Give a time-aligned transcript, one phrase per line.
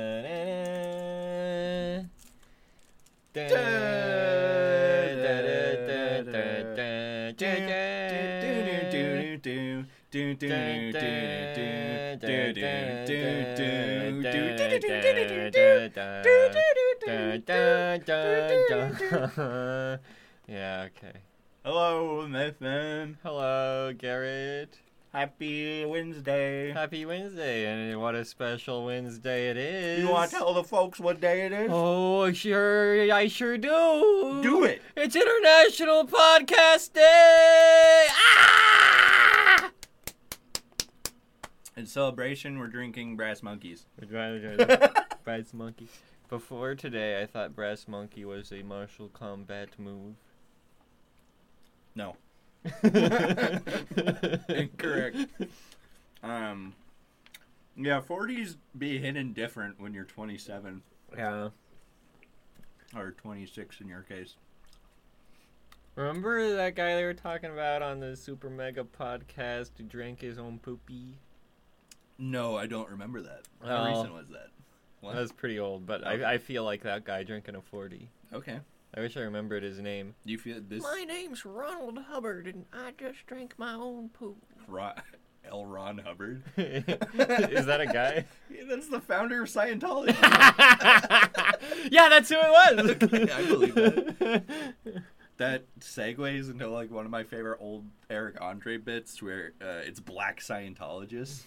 [20.48, 21.20] Yeah, okay.
[21.64, 23.18] Hello, Nathan.
[23.24, 24.83] Hello, Garrett.
[25.14, 26.72] Happy Wednesday.
[26.72, 30.00] Happy Wednesday, and what a special Wednesday it is.
[30.00, 31.70] You want to tell the folks what day it is?
[31.72, 34.40] Oh, sure, I sure do.
[34.42, 34.82] Do it.
[34.98, 38.08] It's International Podcast Day.
[38.10, 39.70] Ah!
[41.78, 43.86] In celebration, we're drinking Brass Monkeys.
[44.00, 44.66] Would rather do
[45.24, 45.90] Brass Monkey.
[46.28, 50.16] Before today, I thought Brass Monkey was a martial combat move.
[51.94, 52.16] No.
[54.50, 55.18] Incorrect.
[56.22, 56.74] Um.
[57.76, 60.84] Yeah, 40s be hidden different when you're 27
[61.18, 61.50] Yeah.
[62.96, 64.36] or 26 in your case.
[65.96, 70.38] Remember that guy they were talking about on the Super Mega podcast who drank his
[70.38, 71.18] own poopy?
[72.20, 73.42] No, I don't remember that.
[73.64, 73.68] Oh.
[73.68, 74.50] How recent was that?
[75.02, 75.16] What?
[75.16, 76.06] That's pretty old, but.
[76.06, 78.08] I, I feel like that guy drinking a 40.
[78.34, 78.60] Okay.
[78.96, 80.14] I wish I remembered his name.
[80.24, 84.38] You feel this My name's Ronald Hubbard, and I just drank my own poop.
[84.68, 84.94] Ron,
[85.50, 85.66] L.
[85.66, 86.44] Ron Hubbard?
[86.58, 88.26] Is that a guy?
[88.52, 90.14] Yeah, that's the founder of Scientology.
[91.92, 92.90] yeah, that's who it was.
[92.92, 95.04] Okay, I believe that.
[95.38, 100.00] that segues into like one of my favorite old Eric Andre bits where uh, it's
[100.00, 101.42] black Scientologists.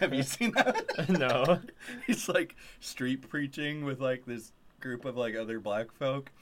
[0.00, 1.08] Have you seen that?
[1.08, 1.60] no.
[2.08, 6.32] He's like street preaching with like this group of like other black folk.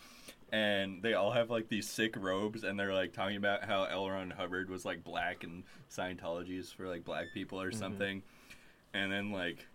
[0.52, 4.08] And they all have like these sick robes, and they're like talking about how L.
[4.08, 7.78] Ron Hubbard was like black and Scientology is for like black people or mm-hmm.
[7.78, 8.22] something.
[8.94, 9.66] And then like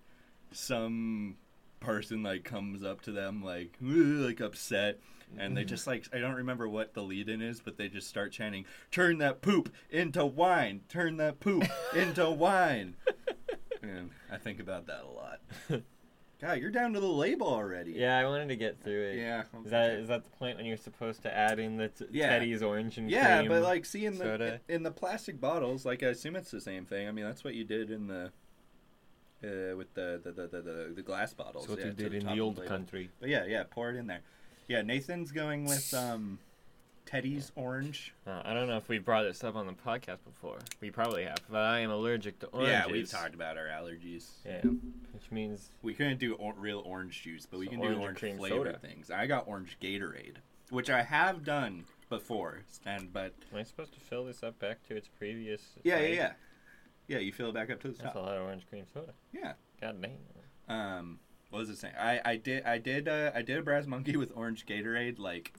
[0.51, 1.35] some
[1.79, 4.99] person like comes up to them like like upset
[5.37, 5.69] and they mm-hmm.
[5.69, 8.65] just like I don't remember what the lead in is, but they just start chanting,
[8.91, 10.81] "Turn that poop into wine!
[10.89, 11.65] Turn that poop
[11.95, 12.95] into wine!"
[13.81, 15.41] and I think about that a lot.
[16.41, 17.91] God, you're down to the label already.
[17.91, 19.19] Yeah, I wanted to get through it.
[19.19, 19.43] Yeah.
[19.63, 22.29] Is that is that the point when you're supposed to add in the t- Yeah.
[22.29, 24.61] Teddy's orange and Yeah, but like see in the soda?
[24.67, 27.07] in the plastic bottles, like I assume it's the same thing.
[27.07, 28.31] I mean, that's what you did in the
[29.43, 31.67] uh, with the the, the, the, the the glass bottles.
[31.67, 33.11] That's what yeah, you did in the old country.
[33.19, 34.21] But yeah, yeah, pour it in there.
[34.67, 36.39] Yeah, Nathan's going with um,
[37.05, 38.13] Teddy's orange.
[38.25, 40.59] Uh, I don't know if we brought this up on the podcast before.
[40.79, 42.71] We probably have, but I am allergic to oranges.
[42.71, 44.29] Yeah, we've talked about our allergies.
[44.45, 47.97] Yeah, which means We couldn't do or- real orange juice, but we So can orange
[47.97, 48.79] do orange cream flavored soda.
[48.79, 49.11] things.
[49.11, 50.37] I got orange Gatorade,
[50.69, 54.81] which I have done before, and but am I supposed to fill this up back
[54.87, 55.61] to its previous?
[55.83, 56.13] yeah, yeah, height?
[56.13, 56.33] yeah,
[57.07, 57.17] yeah.
[57.19, 59.13] You fill it back up to the That's a lot of orange cream soda.
[59.33, 59.53] Yeah.
[59.81, 60.11] God damn.
[60.77, 61.19] Um,
[61.49, 61.95] what was it saying?
[61.99, 65.53] I I did I did uh, I did a brass monkey with orange Gatorade like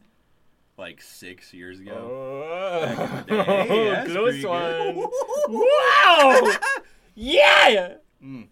[0.78, 2.84] like six years ago.
[2.97, 3.66] Back in the day.
[3.66, 4.97] Hey, close one.
[5.49, 6.53] wow!
[7.15, 7.94] Yeah.
[8.22, 8.49] Mm.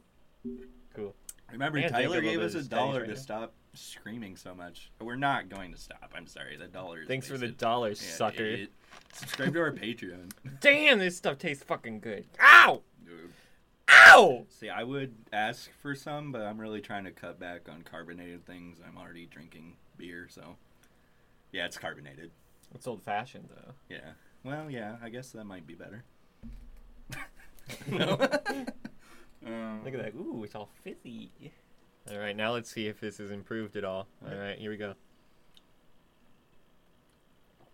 [0.94, 1.14] Cool.
[1.53, 4.91] Remember, Tyler gave us a dollar studies to right stop screaming so much.
[5.00, 6.12] We're not going to stop.
[6.16, 6.56] I'm sorry.
[6.56, 8.44] The dollar Thanks for the dollar, Yeah, sucker.
[8.44, 8.72] idiot.
[9.12, 10.30] Subscribe to our Patreon.
[10.60, 12.25] Damn, this stuff tastes fucking good.
[12.41, 12.82] Ow!
[13.04, 13.30] Dude.
[13.88, 14.47] Ow!
[14.48, 18.44] See, I would ask for some, but I'm really trying to cut back on carbonated
[18.47, 18.78] things.
[18.86, 20.56] I'm already drinking beer, so
[21.53, 22.31] yeah, it's carbonated.
[22.75, 23.72] It's old fashioned though.
[23.88, 24.11] Yeah.
[24.44, 26.05] Well, yeah, I guess that might be better.
[27.88, 28.19] no.
[29.47, 30.15] Um, Look at that.
[30.15, 31.31] Ooh, it's all fizzy.
[32.10, 34.06] All right, now let's see if this is improved at all.
[34.22, 34.39] All Right.
[34.39, 34.93] right, here we go.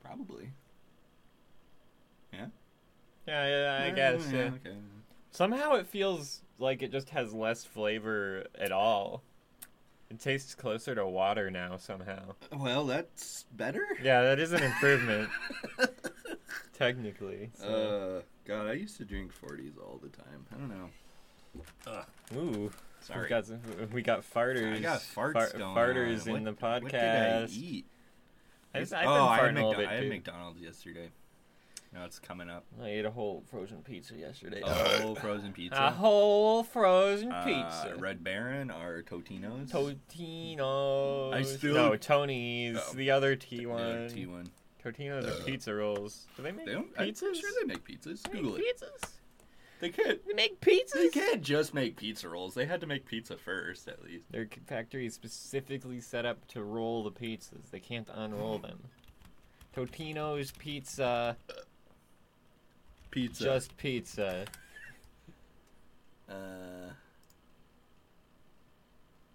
[0.04, 0.50] Probably.
[2.32, 2.47] Yeah,
[3.26, 4.31] yeah, yeah, I guess.
[4.31, 4.50] yeah, Yeah.
[4.65, 4.76] Okay.
[5.32, 9.22] Somehow it feels like it just has less flavor at all.
[10.08, 12.34] It tastes closer to water now somehow.
[12.56, 13.84] Well, that's better.
[14.02, 15.28] Yeah, that is an improvement
[16.74, 17.50] technically.
[17.54, 18.18] So.
[18.18, 20.46] Uh, God, I used to drink 40s all the time.
[20.52, 20.90] I don't know.
[21.86, 22.04] Ugh,
[22.36, 23.22] Ooh, sorry.
[23.22, 23.60] we got some,
[23.92, 24.78] we got farters.
[24.78, 26.36] I got farts far- farters on.
[26.36, 27.48] in the What- What did podcast.
[27.48, 27.86] I eat?
[28.74, 30.09] I've, It's- I've been oh, I had, farting a little McDo- I had.
[30.09, 31.09] McDonald's yesterday.
[31.97, 32.65] No, it's coming up.
[32.83, 34.60] I ate a whole frozen pizza yesterday.
[34.63, 34.69] A
[35.01, 35.87] whole frozen pizza.
[35.87, 37.97] A whole frozen Uh, pizza.
[37.97, 39.71] Red Baron or Totino's?
[39.72, 41.33] Totino's.
[41.34, 42.77] I still- no Tony's.
[42.78, 42.93] Oh.
[42.95, 44.09] the other T one.
[44.10, 44.51] T1.
[44.84, 46.27] Totino's are pizza rolls.
[46.37, 46.89] Do they make They don't.
[46.98, 47.34] I'm pizzas?
[47.41, 48.22] sure they make pizzas.
[48.22, 48.77] They Google make it.
[48.83, 49.10] pizzas.
[49.81, 50.25] They can't.
[50.27, 50.93] They make pizzas.
[50.93, 52.54] They can't just make pizza rolls.
[52.54, 54.31] They had to make pizza first, at least.
[54.31, 57.71] Their factory is specifically set up to roll the pizzas.
[57.71, 58.84] They can't unroll them.
[59.75, 61.37] Totino's pizza,
[63.16, 63.45] pizza.
[63.45, 64.45] Just pizza.
[66.28, 66.34] Uh.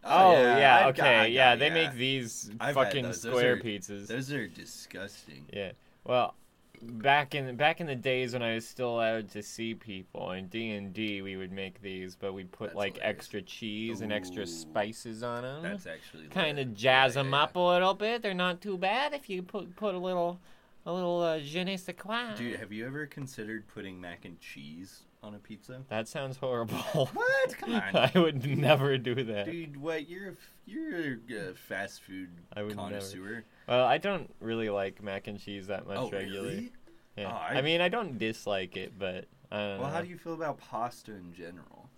[0.03, 1.55] Oh, oh yeah, yeah okay, got, got, yeah.
[1.55, 1.73] They yeah.
[1.73, 4.07] make these I've fucking square are, pizzas.
[4.07, 5.45] Those are disgusting.
[5.53, 5.71] Yeah.
[6.03, 6.35] Well,
[6.81, 10.47] back in back in the days when I was still allowed to see people in
[10.47, 13.17] D and D, we would make these, but we put that's like hilarious.
[13.17, 15.63] extra cheese Ooh, and extra spices on them.
[15.63, 17.43] That's actually kind of jazz yeah, them yeah.
[17.43, 18.21] up a little bit.
[18.21, 20.39] They're not too bad if you put put a little
[20.85, 22.33] a little uh, je ne sais quoi.
[22.35, 25.81] Dude, have you ever considered putting mac and cheese on a pizza?
[25.89, 26.77] that sounds horrible.
[27.13, 27.57] What?
[27.57, 27.95] Come on.
[27.95, 29.45] I would never do that.
[29.45, 30.09] Dude, what?
[30.09, 32.89] You're a, f- you're a fast food I would never.
[32.89, 33.43] connoisseur.
[33.67, 36.49] Well, I don't really like mac and cheese that much Oh, regularly.
[36.55, 36.71] really?
[37.17, 37.31] Yeah.
[37.31, 37.57] Oh, I...
[37.59, 39.93] I- mean, I don't dislike it, but I don't Well, know.
[39.93, 41.89] how do you feel about pasta in general?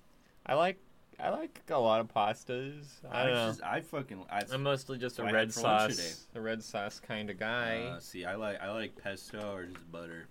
[0.46, 0.78] I like
[1.20, 2.86] I like a lot of pastas.
[3.10, 3.48] I don't know.
[3.50, 4.26] just, I fucking.
[4.32, 7.30] I, I'm mostly just a I had red for lunch sauce, a red sauce kind
[7.30, 7.94] of guy.
[7.96, 10.28] Uh, see, I like I like pesto or just butter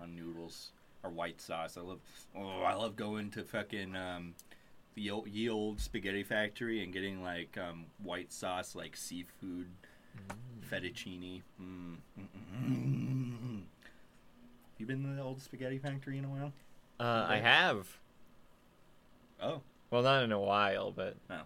[0.00, 0.70] on noodles
[1.02, 1.76] or white sauce.
[1.76, 2.00] I love.
[2.36, 4.34] Oh, I love going to fucking um,
[4.94, 9.68] the old, ye old spaghetti factory and getting like um, white sauce, like seafood
[10.70, 11.42] fettuccine.
[11.60, 11.96] Mm.
[12.18, 13.62] Mm-mm-mm.
[14.78, 16.52] You been to the old spaghetti factory in a while?
[17.00, 17.86] uh, I have.
[19.42, 21.40] Oh, Well, not in a while, but no.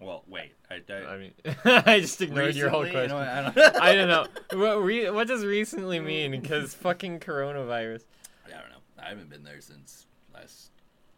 [0.00, 0.52] well, wait.
[0.70, 1.32] I, I, I mean,
[1.64, 3.08] I just ignored your whole recently?
[3.08, 3.28] Question.
[3.28, 4.26] I don't, I don't know.
[4.58, 6.30] What, re- what does recently mean?
[6.30, 8.04] Because fucking coronavirus.
[8.46, 9.02] I don't know.
[9.02, 10.70] I haven't been there since last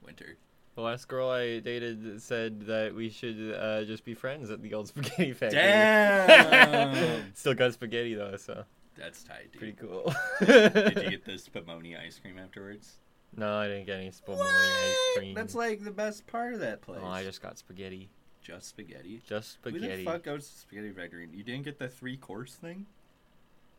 [0.04, 0.36] winter.
[0.74, 4.72] The last girl I dated said that we should uh, just be friends at the
[4.74, 5.60] old spaghetti factory.
[5.60, 7.34] Damn.
[7.34, 8.64] Still got spaghetti though, so
[8.96, 9.58] That's tight, dude.
[9.58, 10.14] pretty cool.
[10.40, 12.98] Did you get the spumoni ice cream afterwards?
[13.40, 15.34] No, I didn't get any spumoni ice cream.
[15.34, 17.00] That's like the best part of that place.
[17.02, 18.10] Oh, I just got spaghetti.
[18.42, 19.20] just spaghetti.
[19.26, 19.78] Just spaghetti.
[19.78, 20.04] Who spaghetti.
[20.04, 21.28] the fuck goes to Spaghetti Factory?
[21.32, 22.86] You didn't get the three course thing?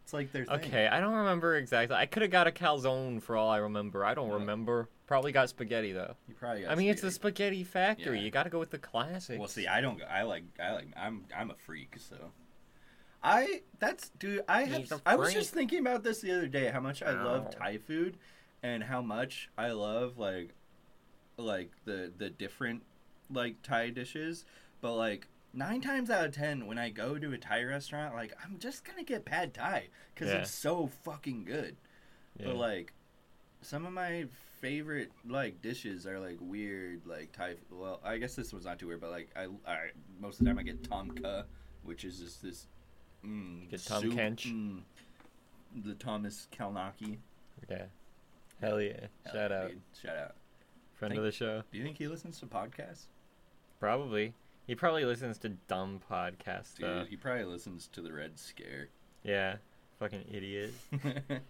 [0.03, 0.55] It's like their thing.
[0.55, 1.95] Okay, I don't remember exactly.
[1.95, 4.03] I could have got a calzone for all I remember.
[4.03, 4.33] I don't No.
[4.35, 4.89] remember.
[5.05, 6.15] Probably got spaghetti though.
[6.27, 6.63] You probably.
[6.63, 7.63] Got I mean, it's a spaghetti.
[7.63, 8.17] spaghetti factory.
[8.17, 8.23] Yeah.
[8.25, 9.37] You got to go with the classics.
[9.37, 10.01] Well, see, I don't.
[10.09, 10.43] I like.
[10.59, 10.87] I like.
[10.97, 11.25] I'm.
[11.37, 11.97] I'm a freak.
[11.99, 12.15] So.
[13.23, 13.61] I.
[13.79, 14.41] That's dude.
[14.47, 15.01] I have.
[15.05, 16.67] I was just thinking about this the other day.
[16.69, 18.17] How much I love Thai food,
[18.63, 20.53] and how much I love like,
[21.37, 22.83] like the the different
[23.31, 24.45] like Thai dishes.
[24.81, 28.33] But like nine times out of ten, when I go to a Thai restaurant, like
[28.43, 30.39] I'm just gonna get pad Thai because Yeah.
[30.41, 31.75] it's so fucking good.
[32.39, 32.47] Yeah.
[32.47, 32.93] But like,
[33.61, 34.25] some of my
[34.61, 37.55] favorite like dishes are like weird, like Thai.
[37.71, 39.77] Well, I guess this one's not too weird, but like I, I
[40.19, 41.45] most of the time I get tom kha,
[41.83, 42.67] which is just this.
[43.25, 44.51] Mm, Get Tom soup, Kench?
[44.51, 44.79] Mm,
[45.85, 47.17] the Thomas Kalnaki.
[47.69, 47.83] yeah.
[48.61, 48.93] Hell yeah!
[49.25, 49.81] Hell Shout yeah, out, dude.
[50.01, 50.35] Shout out.
[50.93, 51.63] friend Thank- of the show.
[51.71, 53.07] Do you think he listens to podcasts?
[53.79, 54.33] Probably.
[54.67, 57.05] He probably listens to dumb podcasts Dude, though.
[57.09, 58.89] he probably listens to the Red Scare.
[59.23, 59.55] Yeah.
[59.99, 60.73] Fucking idiot.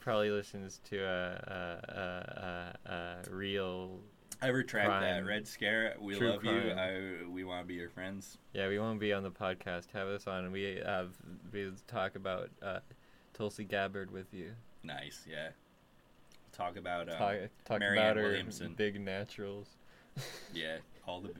[0.00, 4.00] Probably listens to a uh, uh, uh, uh, real.
[4.40, 5.26] I retract that.
[5.26, 5.96] Red Scare.
[6.00, 6.72] We True love you.
[6.72, 8.38] I, we want to be your friends.
[8.54, 9.90] Yeah, we want to be on the podcast.
[9.92, 11.10] Have us on, and we have
[11.52, 12.78] we talk about uh,
[13.34, 14.52] Tulsi Gabbard with you.
[14.82, 15.26] Nice.
[15.28, 15.48] Yeah.
[16.58, 17.34] Talk about um, talk
[17.64, 18.74] talk Marianne about her Williamson.
[18.76, 19.68] big naturals.
[20.52, 21.30] Yeah, all the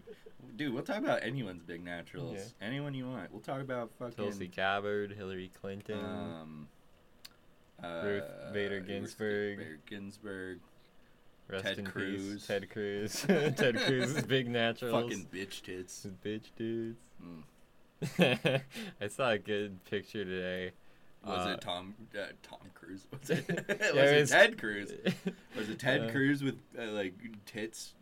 [0.57, 0.73] dude.
[0.73, 2.55] We'll talk about anyone's big naturals.
[2.63, 3.33] Anyone you want.
[3.33, 5.99] We'll talk about fucking Tulsi Gabbard, Hillary Clinton.
[5.99, 6.69] um,
[7.83, 9.67] uh, Ruth Bader Ginsburg, Ruth.
[9.67, 10.61] Bader Ginsburg.
[11.49, 12.33] Rest Ted in Cruz.
[12.35, 13.23] peace, Ted Cruz.
[13.27, 15.03] Ted Cruz's big naturals.
[15.03, 16.05] Fucking bitch tits.
[16.05, 17.01] His bitch dudes.
[17.21, 18.61] Mm.
[19.01, 20.71] I saw a good picture today.
[21.29, 23.07] Was Uh, it Tom uh, Tom Cruise?
[23.21, 24.93] Was it, was Yeah, it Ted Cruz?
[25.57, 27.15] Was it Ted Uh, Cruz with uh, like
[27.47, 27.95] tits?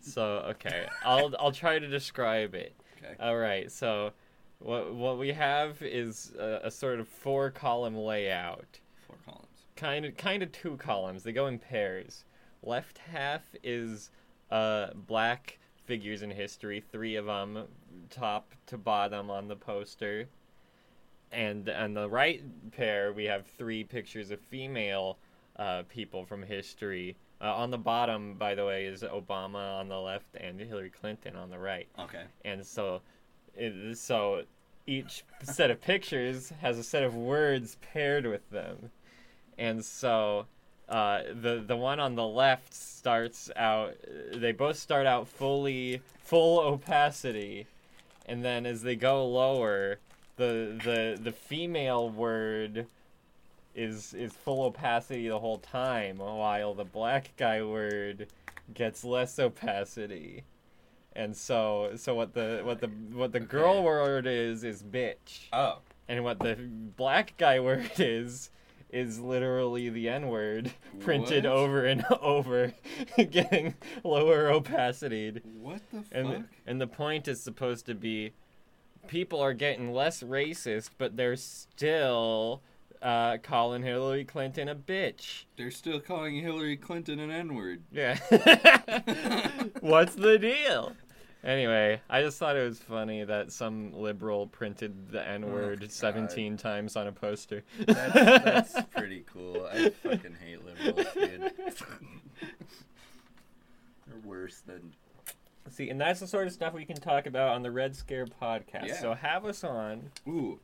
[0.00, 2.74] So okay, I'll I'll try to describe it.
[2.98, 3.14] Okay.
[3.20, 4.12] All right, so
[4.58, 8.80] what what we have is a, a sort of four column layout.
[9.06, 9.46] Four columns.
[9.76, 11.22] Kind of kind of two columns.
[11.22, 12.24] They go in pairs.
[12.62, 14.10] Left half is
[14.50, 17.66] uh black figures in history, three of them,
[18.10, 20.28] top to bottom on the poster.
[21.32, 25.16] And on the right pair, we have three pictures of female
[25.56, 27.16] uh, people from history.
[27.40, 31.34] Uh, on the bottom, by the way, is Obama on the left and Hillary Clinton
[31.36, 32.22] on the right Okay.
[32.44, 33.00] and so
[33.56, 34.42] it, so
[34.86, 38.90] each set of pictures has a set of words paired with them
[39.58, 40.46] and so
[40.88, 43.94] uh, the the one on the left starts out
[44.34, 47.66] they both start out fully full opacity
[48.26, 49.98] and then as they go lower
[50.36, 52.86] the the the female word
[53.74, 58.28] is is full opacity the whole time while the black guy word
[58.74, 60.44] gets less opacity
[61.14, 63.82] and so so what the what the what the girl Okay.
[63.84, 65.78] word is is bitch Oh.
[66.08, 66.54] and what the
[66.96, 68.50] black guy word is
[68.90, 70.70] is literally the n word
[71.00, 71.52] printed What?
[71.52, 72.74] over and over
[73.30, 73.74] getting
[74.04, 76.06] lower opacity What the fuck?
[76.12, 78.32] and and the point is supposed to be
[79.08, 82.62] people are getting less racist, but they're still
[83.00, 85.44] uh, calling Hillary Clinton a bitch.
[85.56, 87.82] They're still calling Hillary Clinton an N-word.
[87.90, 88.18] Yeah.
[89.80, 90.92] What's the deal?
[91.44, 95.90] Anyway, I just thought it was funny that some liberal printed the N word God.
[95.90, 97.64] 17 times on a poster.
[97.80, 99.68] That's, that's pretty cool.
[99.72, 101.52] I fucking hate liberals, dude.
[104.06, 104.92] They're worse than.
[105.72, 108.26] See, and that's the sort of stuff we can talk about on the Red Scare
[108.26, 108.88] podcast.
[108.88, 109.00] Yeah.
[109.00, 110.10] So have us on.
[110.28, 110.60] Ooh,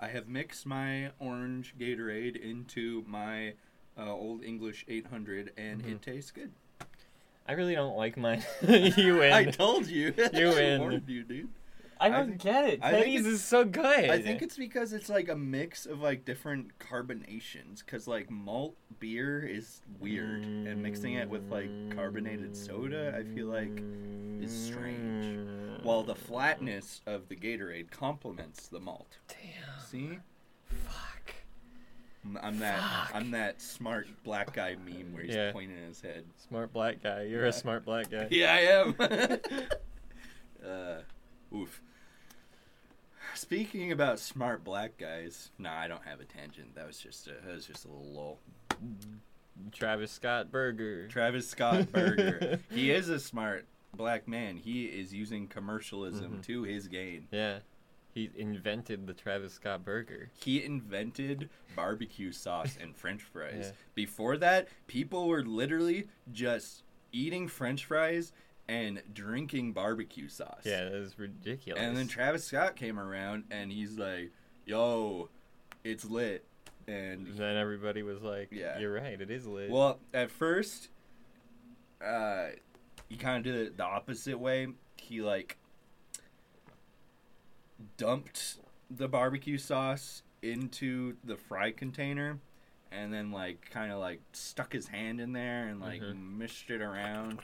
[0.00, 3.54] I have mixed my orange Gatorade into my
[3.98, 5.92] uh, Old English 800, and Mhm.
[5.92, 6.50] it tastes good.
[7.46, 8.42] I really don't like mine.
[8.68, 9.32] you win.
[9.32, 10.14] I told you.
[10.32, 10.80] You I win.
[10.80, 11.48] warned you, dude.
[12.02, 12.80] I I don't think- get it.
[12.82, 14.10] I think Teddy's is so good.
[14.10, 17.82] I think it's because it's like a mix of like different carbonations.
[17.82, 23.46] Cause like malt beer is weird, and mixing it with like carbonated soda, I feel
[23.46, 23.82] like
[24.42, 25.48] is strange.
[25.84, 29.18] While the flatness of the Gatorade complements the malt.
[29.28, 29.80] Damn.
[29.88, 30.18] See,
[30.64, 31.34] Fuck.
[32.24, 33.10] I'm- I'm that Fuck.
[33.14, 35.52] I'm that smart black guy meme where he's Yeah.
[35.52, 36.24] pointing his head.
[36.48, 37.22] Smart black guy.
[37.24, 37.48] You're Yeah.
[37.48, 38.28] a smart black guy.
[38.30, 38.94] Yeah, I am.
[40.66, 41.82] uh, oof.
[43.34, 46.74] Speaking about smart black guys, nah, I don't have a tangent.
[46.74, 48.38] That was just a that was just a little lull.
[49.72, 51.08] Travis Scott Burger.
[51.08, 52.60] Travis Scott Burger.
[52.70, 54.56] he is a smart black man.
[54.56, 56.42] He is using commercialism Mhm.
[56.46, 57.28] to his gain.
[57.30, 57.58] Yeah.
[58.14, 60.30] He invented the Travis Scott Burger.
[60.44, 63.54] He invented barbecue sauce and french fries.
[63.66, 63.70] Yeah.
[63.94, 68.32] Before that, people were literally just eating french fries
[68.68, 70.62] and drinking barbecue sauce.
[70.64, 71.82] Yeah, that was ridiculous.
[71.82, 74.30] And then Travis Scott came around and he's like,
[74.64, 75.28] "Yo,
[75.84, 76.44] it's lit."
[76.86, 78.78] And then everybody was like, Yeah.
[78.78, 80.88] "You're right, it is lit." well, at first,
[82.04, 82.48] uh,
[83.08, 84.68] he kind of did it the opposite way.
[84.96, 85.58] He like
[87.96, 88.58] dumped
[88.90, 92.38] the barbecue sauce into the fry container,
[92.90, 96.36] and then like kind of like stuck his hand in there and like Mhm.
[96.38, 97.40] mished it around.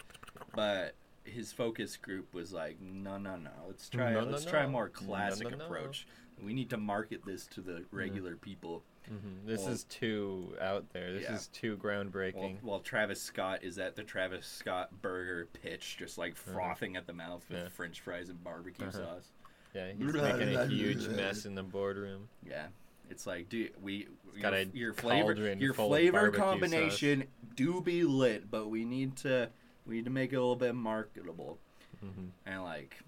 [0.54, 0.94] But
[1.28, 3.50] his focus group was like, no, no, no.
[3.66, 4.12] Let's try.
[4.12, 4.70] No, no, let's try a no.
[4.70, 5.64] more classic no, no.
[5.66, 6.06] approach.
[6.42, 8.84] We need to market this to the regular people.
[9.10, 9.46] Mhm.
[9.46, 11.12] This well- is too out there.
[11.12, 11.34] This Yeah.
[11.34, 12.62] is too While, groundbreaking.
[12.62, 17.12] while Travis Scott is at the Travis Scott burger pitch, just like frothing at the
[17.14, 17.64] mouth with Uh-huh.
[17.64, 17.70] Yeah.
[17.70, 18.96] French fries and barbecue Uh-huh.
[18.98, 19.32] sauce.
[19.74, 22.28] yeah, he's making a huge mess in the boardroom.
[22.46, 22.68] Yeah,
[23.10, 24.08] it's like, dude, we
[24.40, 27.24] got your, a your flavor, your flavor barbecue combination
[27.56, 29.50] do be lit, but we need to
[29.88, 31.58] we need to make it a little bit marketable.
[32.00, 32.98] hmm And like,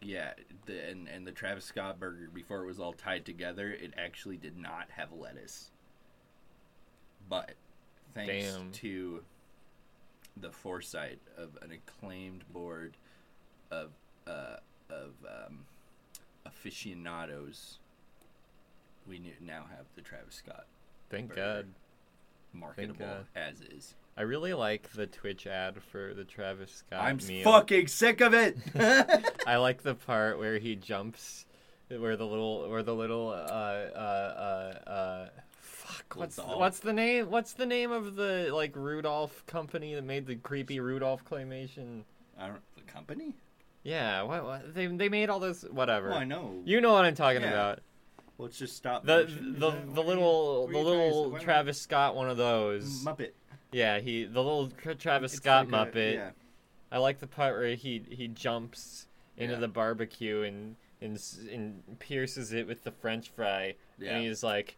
[0.00, 0.34] yeah,
[0.66, 4.36] the and, and the Travis Scott burger before it was all tied together, it actually
[4.36, 5.70] did not have lettuce.
[7.28, 7.54] But
[8.14, 8.70] thanks Damn.
[8.72, 9.24] to
[10.36, 12.96] the foresight of an acclaimed board
[13.70, 13.90] of
[14.26, 14.56] uh,
[14.90, 15.64] of um,
[16.46, 17.78] aficionados,
[19.06, 20.66] we now have the Travis Scott
[21.10, 21.34] Thank.
[21.34, 21.66] God.
[22.52, 23.26] marketable God.
[23.34, 23.94] as is.
[24.18, 27.44] I really like the Twitch ad for the Travis Scott I'm meal.
[27.44, 28.56] fucking sick of it.
[29.46, 31.46] I like the part where he jumps,
[31.86, 35.28] where the little, where the little, uh, uh, uh, uh,
[35.60, 37.30] fuck, what's the, what's the name?
[37.30, 42.02] What's the name of the like Rudolph company that made the creepy Rudolph claymation?
[42.36, 43.36] I don't, the company?
[43.84, 46.10] Yeah, what, what they they made all this whatever.
[46.12, 46.60] Oh, I know.
[46.64, 47.50] You know what I'm talking Yeah.
[47.52, 47.80] about.
[48.36, 49.04] Let's just stop.
[49.06, 49.26] The.
[49.26, 51.20] Is the the little the what are you trying to say?
[51.20, 53.04] little Travis Scott one of those.
[53.04, 53.30] Muppet.
[53.72, 56.14] Yeah, he the little Travis It's Scott like a- Muppet.
[56.14, 56.30] yeah.
[56.90, 59.06] I like the part where he he jumps
[59.36, 59.60] into Yeah.
[59.60, 61.20] the barbecue and, and
[61.52, 64.12] and pierces it with the French fry, Yeah.
[64.16, 64.76] and he's like,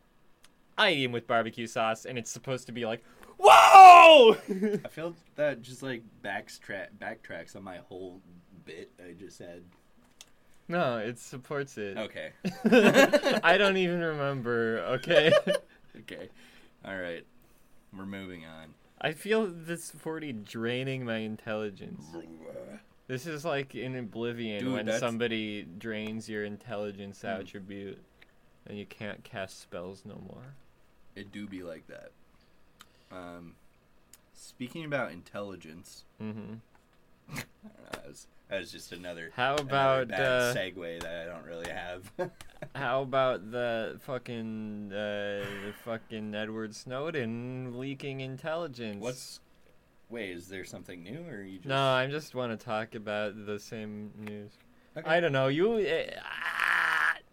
[0.76, 3.02] "I eat him with barbecue sauce," and it's supposed to be like,
[3.38, 4.36] "Whoa!"
[4.84, 8.20] I feel that just like backtrack backtracks on my whole
[8.64, 9.62] bit I just said.
[10.68, 11.96] no, it supports it.
[11.96, 12.32] Okay.
[13.44, 14.80] I don't even remember.
[14.98, 15.32] Okay,
[15.96, 16.28] Okay.
[16.84, 17.24] All right.
[17.96, 18.74] We're moving on.
[19.00, 22.04] I feel this forty draining my intelligence.
[23.06, 27.26] This is like in Oblivion Dude, when that's- somebody drains your intelligence Hmm.
[27.28, 27.98] attribute,
[28.66, 30.54] and you can't cast spells no more.
[31.16, 32.12] It do be like that.
[33.10, 33.56] Um,
[34.34, 36.54] speaking about intelligence, Mm-hmm.
[37.30, 41.02] I don't know, that was, that was just another, How another about bad uh, segue
[41.02, 42.10] that I don't really have.
[42.74, 49.00] how about the fucking uh, the fucking Edward Snowden leaking intelligence?
[49.00, 49.40] What's
[50.08, 50.30] wait?
[50.30, 53.60] Is there something new, or you just No, I just want to talk about the
[53.60, 54.50] same news.
[54.96, 55.08] Okay.
[55.08, 55.46] I don't know.
[55.46, 55.74] You.
[55.74, 56.89] Uh, ah,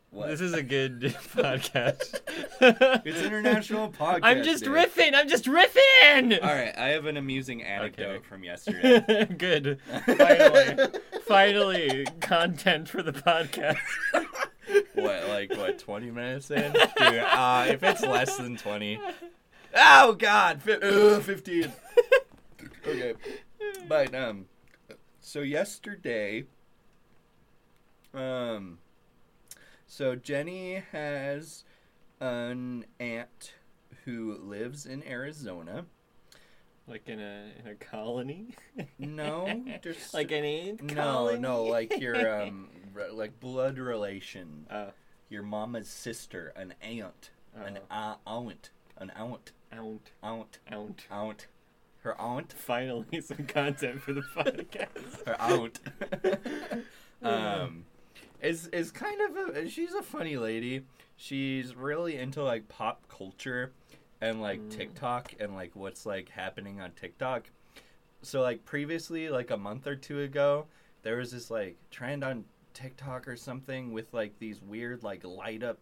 [0.09, 0.29] What?
[0.29, 1.01] This is a good
[1.35, 2.21] podcast.
[3.05, 4.69] It's International Podcast I'm just Day.
[4.71, 5.11] riffing.
[5.13, 6.41] I'm just riffing.
[6.41, 8.23] All right, I have an amusing anecdote Okay.
[8.27, 9.25] from yesterday.
[9.37, 9.79] Good.
[10.05, 10.87] Finally.
[11.27, 13.77] Finally, content for the podcast.
[14.95, 16.71] what, like what, twenty minutes in?
[16.71, 18.99] Dude, uh, if it's less than twenty,
[19.75, 21.71] oh god, fi- ugh, fifteen.
[22.87, 23.13] okay,
[23.87, 24.45] but um,
[25.21, 26.45] so yesterday,
[28.15, 28.79] um,
[29.87, 31.63] so Jenny has
[32.19, 33.53] an aunt
[34.05, 35.85] who lives in Arizona.
[36.87, 38.55] Like in a in a colony.
[38.97, 41.39] No, just like an ant no, colony.
[41.39, 44.91] no, like your um, re- like blood relation, Oh,
[45.29, 47.93] your mama's sister, an aunt, an oh.
[47.93, 51.05] uh, aunt, an aunt, Aunt, aunt, aunt.
[51.11, 51.47] aunt,
[52.03, 55.25] her aunt, Finally, some content for the podcast.
[55.25, 55.79] her aunt.
[57.21, 57.83] um,
[58.41, 60.83] is is kind of a she's a funny lady.
[61.15, 63.71] She's really into like pop culture
[64.21, 64.71] and like Mm.
[64.77, 67.49] TikTok and like what's like happening on TikTok.
[68.21, 70.65] So like previously, like a month or two ago,
[71.03, 75.63] there was this like trend on TikTok or something with like these weird like light
[75.63, 75.79] up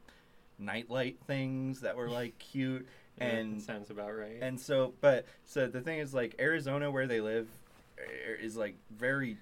[0.57, 4.37] nightlight things that were like cute Yeah, and sounds about right.
[4.41, 7.47] and so, but so the thing is, like Arizona, where they live,
[7.99, 9.37] er, is like very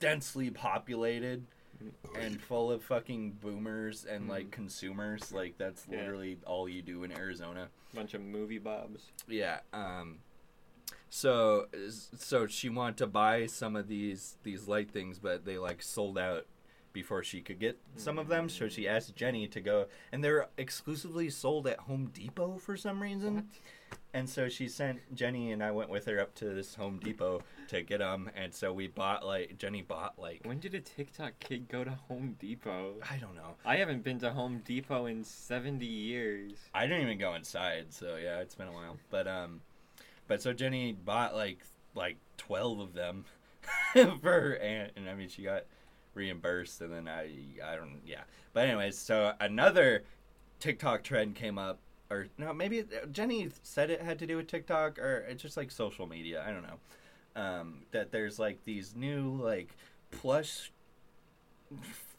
[0.00, 1.44] densely populated
[2.18, 4.52] and full of fucking boomers and like Mhm.
[4.52, 5.32] consumers.
[5.32, 5.98] Like that's Yeah.
[5.98, 7.68] literally all you do in Arizona.
[7.92, 9.10] bunch of movie bobs.
[9.26, 9.60] Yeah.
[9.72, 10.20] Um.
[11.08, 11.66] So
[12.16, 16.16] so she wanted to buy some of these these light things, but they like sold
[16.18, 16.46] out
[16.92, 18.48] before she could get some of them.
[18.48, 23.02] So she asked Jenny to go, and they're exclusively sold at Home Depot for some
[23.02, 23.48] reason.
[24.12, 27.42] And so she sent Jenny and I went with her up to this Home Depot
[27.68, 28.30] to get them.
[28.34, 31.90] And so we bought like Jenny bought like When did a TikTok kid go to
[32.08, 32.94] Home Depot?
[33.08, 33.54] I don't know.
[33.64, 36.52] I haven't been to Home Depot in 70 years.
[36.74, 38.96] I didn't even go inside, so yeah, it's been a while.
[39.10, 39.60] But um,
[40.26, 41.58] but so Jenny bought like
[41.94, 43.24] like twelve of them
[43.92, 45.64] for her aunt, and I mean she got
[46.14, 47.30] reimbursed, and then I
[47.64, 48.22] I don't yeah.
[48.52, 50.04] But anyways, so another
[50.60, 54.98] TikTok trend came up, or no, maybe Jenny said it had to do with TikTok,
[54.98, 56.44] or it's just like social media.
[56.46, 56.78] I don't know.
[57.40, 59.76] Um, that there's like these new like
[60.10, 60.72] plush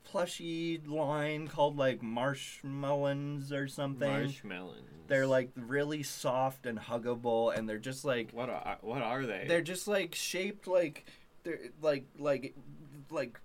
[0.04, 4.10] plushy line called like marshmallows or something.
[4.10, 4.77] Marshmallows.
[5.08, 9.45] They're like really soft and huggable, and they're just like What are what are they?
[9.47, 11.06] they're just like shaped like
[11.43, 12.56] they're like like
[13.10, 13.39] like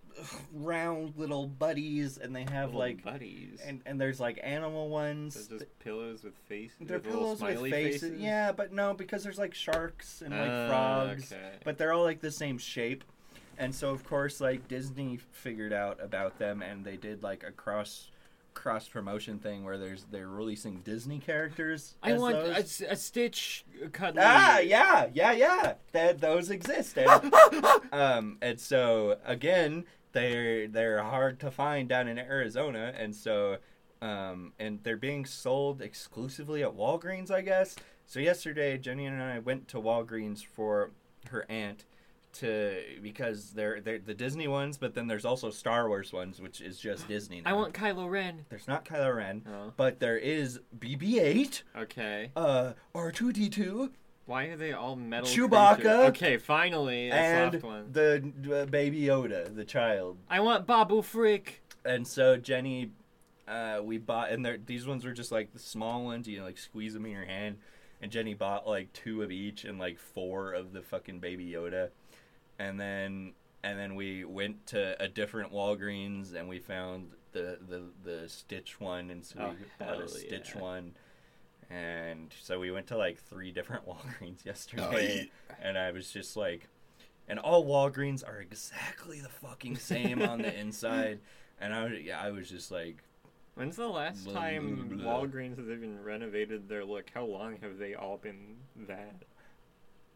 [0.52, 3.60] round little buddies, and they have Little like buddies.
[3.64, 5.46] and and there's like animal ones.
[5.48, 6.76] They're just pillows with faces.
[6.80, 8.20] They're with little pillows with smiley faces.
[8.20, 11.52] Yeah, but no, because there's like sharks and like Ah, frogs, okay.
[11.64, 13.04] but they're all like the same shape.
[13.58, 17.50] And so of course like Disney figured out about them and they did like a
[17.52, 18.10] cross
[18.52, 21.94] cross promotion thing where there's they're releasing Disney characters.
[22.02, 22.48] I as want those.
[22.56, 24.22] a, s- a Stitch cuddly.
[24.24, 25.74] Ah, yeah, yeah, yeah.
[25.92, 26.98] That those exist.
[26.98, 27.32] And,
[27.92, 29.84] um, and so again,
[30.16, 33.58] they're they're hard to find down in Arizona, and so
[34.02, 37.76] um, and they're being sold exclusively at Walgreens, I guess.
[38.06, 40.90] So yesterday, Jenny and I went to Walgreens for
[41.30, 41.84] her aunt
[42.34, 46.60] to because they're they're the Disney ones, but then there's also Star Wars ones, which
[46.60, 47.40] is just Disney.
[47.40, 47.50] Now.
[47.50, 48.44] I want Kylo Ren.
[48.48, 52.30] There's not Kylo Ren, Oh, but there is BB-8, okay.
[52.36, 53.90] uh, R2D2,
[54.26, 55.28] Why are they all metal?
[55.28, 55.74] Chewbacca.
[55.76, 56.08] creatures?
[56.08, 57.92] Okay, finally a and soft one.
[57.92, 60.18] the uh, baby Yoda, the child.
[60.28, 61.60] I want Babu Frik.
[61.84, 62.90] And so Jenny,
[63.46, 66.26] uh, we bought, and these ones were just like the small ones.
[66.26, 67.58] You know, like squeeze them in your hand.
[68.02, 71.90] And Jenny bought like two of each and like four of the fucking baby Yoda.
[72.58, 77.82] And then and then we went to a different Walgreens and we found the the
[78.04, 80.60] the Stitch one, and so Oh, we bought a Stitch yeah.
[80.60, 80.94] one.
[81.70, 86.68] And so we went to like three different Walgreens yesterday, and I was just like,
[87.28, 91.18] and all Walgreens are exactly the fucking same on the inside.
[91.60, 93.02] And I, was- yeah, I was just like,
[93.54, 95.20] When's the last Blah, time blah, blah.
[95.26, 97.10] Walgreens has even renovated their look?
[97.14, 99.14] How long have they all been that?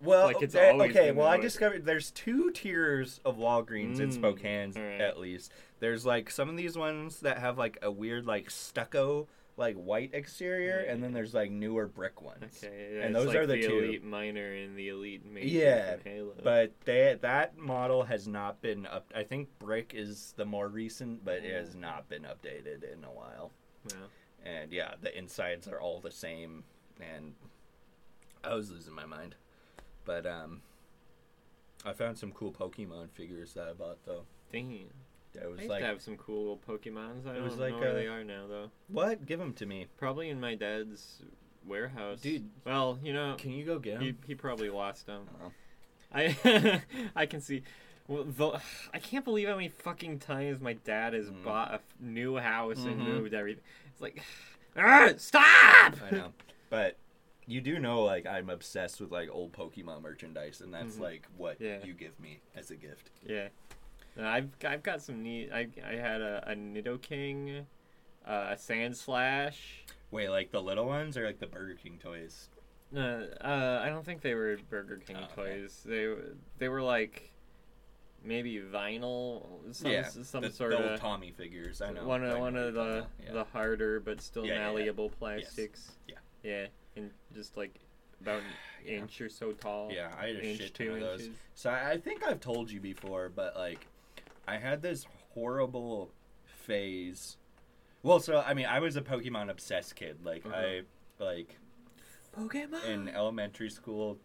[0.02, 1.08] well, Like, it's there- always okay.
[1.08, 5.00] been Well, I discovered there's two tiers of Walgreens in Mm, Spokane, alright.
[5.00, 5.52] at least.
[5.78, 9.26] There's like some of these ones that have like a weird like stucco
[9.60, 12.64] like white exterior, and then there's like newer brick ones.
[12.64, 13.78] Okay, And those like are the the two.
[13.78, 15.96] elite minor and the elite major Yeah.
[16.42, 19.12] But they, that model has not been up.
[19.14, 21.80] I think brick is the more recent, but it has Mm.
[21.80, 23.52] not been updated in a while.
[23.88, 23.96] Yeah.
[24.50, 26.64] and yeah, the insides are all the same,
[26.98, 27.34] and
[28.42, 29.34] I was losing my mind.
[30.06, 30.62] But um,
[31.84, 34.24] I found some cool Pokemon figures that I bought though.
[34.52, 34.88] Dang.
[35.34, 37.26] It I was used like, to have some cool little Pokemons.
[37.26, 38.70] I It don't was know like where a- they are now though.
[38.88, 39.24] what?
[39.26, 41.22] Give them to me, Probably in my dad's
[41.66, 42.20] warehouse.
[42.20, 42.48] Dude.
[42.64, 44.18] Well, you know, Can you go get he, them?
[44.26, 45.28] he probably lost them.
[45.44, 45.52] Oh.
[46.12, 46.82] I
[47.16, 47.62] I can see.
[48.08, 48.60] Well, the,
[48.92, 51.44] I can't believe how many fucking times my dad has Mm.
[51.44, 53.04] bought a f- new house and Mhm.
[53.06, 53.62] moved everything.
[53.92, 54.20] It's like,
[54.76, 55.94] "Ah, stop!
[56.04, 56.32] I know,
[56.70, 56.96] but
[57.46, 61.00] you do know like I'm obsessed with like old Pokemon merchandise, and that's Mhm.
[61.02, 61.84] like what Yeah.
[61.84, 63.10] you give me as a gift.
[63.24, 63.48] Yeah,
[64.16, 65.50] and I've I've got some neat.
[65.52, 67.64] I I had a, a Nidoking,
[68.26, 69.56] uh, a Sandslash.
[70.10, 72.48] Wait, like the little ones or like the Burger King toys?
[72.94, 72.98] Uh,
[73.40, 75.60] uh, I don't think they were Burger King Oh, okay.
[75.60, 75.82] toys.
[75.86, 77.30] They were- they were like
[78.22, 81.80] maybe vinyl, some yeah, some the, sort the old of Tomy figures.
[81.80, 84.64] I know one of one of the about, the harder but still Yeah, yeah, yeah.
[84.66, 85.92] malleable plastics.
[86.08, 86.16] Yeah.
[86.42, 87.74] Yeah, and just like
[88.20, 88.44] about an
[88.84, 88.92] Yeah.
[88.98, 89.90] inch or so tall.
[89.92, 91.20] Yeah, I had a shit ton two of those.
[91.22, 91.36] inches.
[91.54, 93.86] So I I think I've told you before, but like,
[94.50, 96.10] I had this horrible
[96.44, 97.36] phase.
[98.02, 100.18] Well, so I mean, I was a Pokemon obsessed kid.
[100.24, 100.56] Like Uh-huh.
[100.56, 100.82] I,
[101.18, 101.56] like
[102.36, 102.84] Pokemon.
[102.86, 104.18] in elementary school.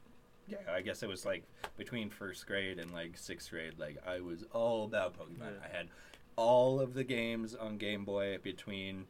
[0.48, 1.44] Yeah, I guess it was like
[1.78, 3.74] between first grade and like sixth grade.
[3.78, 5.40] Like I was all about Pokemon.
[5.60, 5.68] Yeah.
[5.72, 5.88] I had
[6.36, 9.06] all of the games on Game Boy between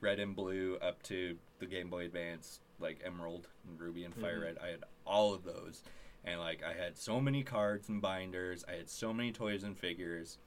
[0.00, 4.38] Red and Blue up to the Game Boy Advance, like Emerald and Ruby and Fire
[4.40, 4.42] Mhm.
[4.44, 4.58] Red.
[4.62, 5.82] I had all of those,
[6.24, 8.64] and like I had so many cards and binders.
[8.68, 10.38] I had so many toys and figures,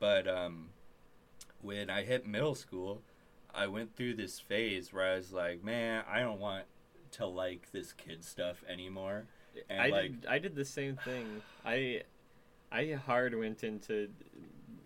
[0.00, 0.70] but um,
[1.62, 3.02] when I hit middle school,
[3.54, 6.64] I went through this phase where I was like, man, I don't want
[7.12, 9.26] to like this kid stuff anymore.
[9.68, 11.42] And I like, did I did the same thing.
[11.64, 12.02] I
[12.72, 14.08] I hard went into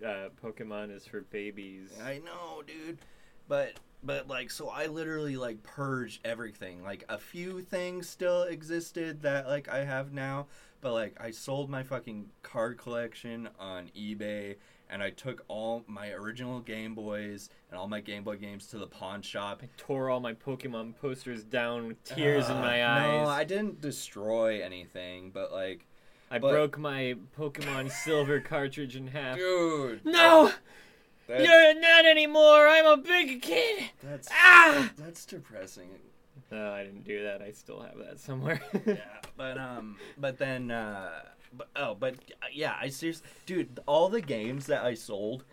[0.05, 1.91] uh, Pokemon is for babies.
[2.05, 2.99] I know, dude,
[3.49, 6.83] but but like, so I literally like purged everything.
[6.83, 10.47] Like a few things still existed that like I have now,
[10.81, 14.57] but like I sold my fucking card collection on eBay.
[14.95, 18.79] And I took all my original Game Boys and all my Game Boy games to
[18.79, 19.59] the pawn shop.
[19.65, 23.03] I tore all my Pokemon posters down with tears in my Uh, eyes.
[23.25, 25.85] No, I didn't destroy anything, but like,
[26.31, 29.37] I but- broke my Pokemon Silver cartridge in half.
[29.37, 30.53] dude, No,
[31.27, 32.69] that's, you're not anymore.
[32.69, 33.87] I'm a big kid.
[34.01, 34.93] that's Ah!
[34.97, 35.89] that's depressing.
[36.53, 37.43] No, I didn't do that.
[37.43, 38.61] I still have that somewhere.
[38.87, 38.95] yeah,
[39.37, 41.23] but um, but then uh,
[41.57, 45.45] but oh, but uh, yeah, I seriously, dude, all the games that I sold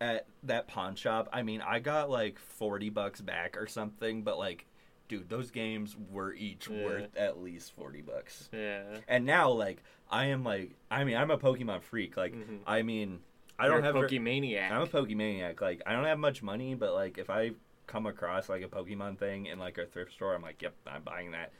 [0.00, 4.38] at that pawn shop, I mean, I got like forty bucks back or something, but
[4.38, 4.66] like,
[5.08, 6.84] dude, those games were each Yeah.
[6.84, 8.48] worth at least forty bucks.
[8.52, 8.82] yeah.
[9.08, 12.16] And now, like, I am like, I mean, I'm a Pokemon freak.
[12.16, 12.60] Like, Mhm.
[12.66, 13.20] I mean,
[13.58, 13.94] I You're don't a have.
[13.94, 14.70] ver- Pokemaniac.
[14.70, 15.60] I'm a Pokemaniac.
[15.62, 17.52] Like, I don't have much money, but like, if I
[17.86, 21.02] come across like a Pokemon thing in like a thrift store, I'm like, yep, I'm
[21.02, 21.52] buying that.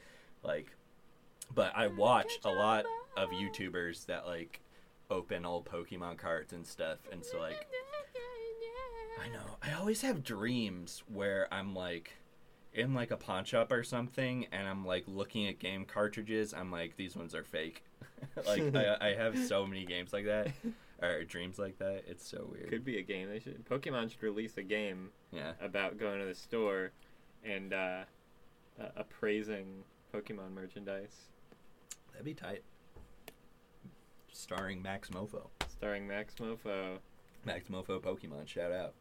[0.43, 0.67] Like,
[1.55, 2.85] but I watch a lot
[3.17, 4.61] of YouTubers that like
[5.09, 7.67] open old Pokemon cards and stuff, and so like,
[9.21, 12.13] I know I always have dreams where I'm like
[12.73, 16.53] in like a pawn shop or something, and I'm like looking at game cartridges.
[16.53, 17.83] I'm like, these ones are fake.
[18.47, 20.49] like, I, I have so many games like that.
[20.99, 22.05] Or dreams like that.
[22.07, 22.69] It's so weird.
[22.69, 23.29] Could be a game.
[23.29, 23.63] They should.
[23.69, 25.51] Pokemon should release a game Yeah.
[25.61, 26.89] about going to the store
[27.43, 27.99] and uh,
[28.81, 31.15] uh, appraising Pokemon merchandise,
[32.11, 32.63] That'd be tight.
[34.37, 35.47] Starring MaxMoefoe.
[35.67, 36.99] starring MaxMoefoe.
[37.43, 38.93] Max Mofo Pokemon, shout out.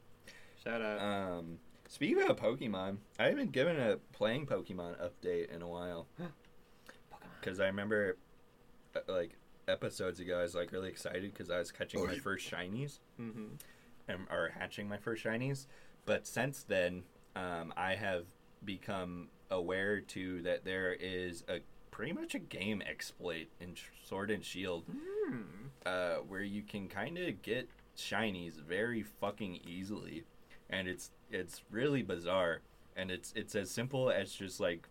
[0.65, 0.99] Shout out.
[1.01, 6.07] Um, speaking of Pokemon, I haven't given a playing Pokemon update in a while.
[7.41, 8.17] Because I remember,
[8.97, 9.37] uh, like,
[9.69, 12.99] episodes ago, I was, like, really excited because I was catching my first shinies.
[13.17, 13.55] hmm
[14.09, 15.67] and, or hatching my first shinies.
[16.07, 17.05] But since then,
[17.37, 18.25] um, I have
[18.65, 21.61] become aware too that there is a
[21.97, 25.43] pretty much a game exploit in Sword and Shield Hmm.
[25.87, 30.25] uh, where you can kind of get shinies very fucking easily,
[30.69, 32.61] and it's it's really bizarre.
[32.95, 34.89] And it's it's as simple as just like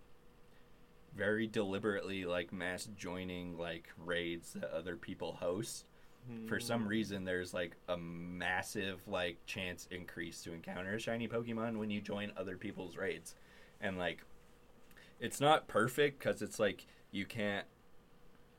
[1.15, 5.85] very deliberately like mass joining like raids that other people host
[6.47, 11.77] for some reason there's like a massive like chance increase to encounter a shiny pokemon
[11.77, 13.35] when you join other people's raids
[13.79, 14.23] and like
[15.19, 17.65] it's not perfect because it's like you can't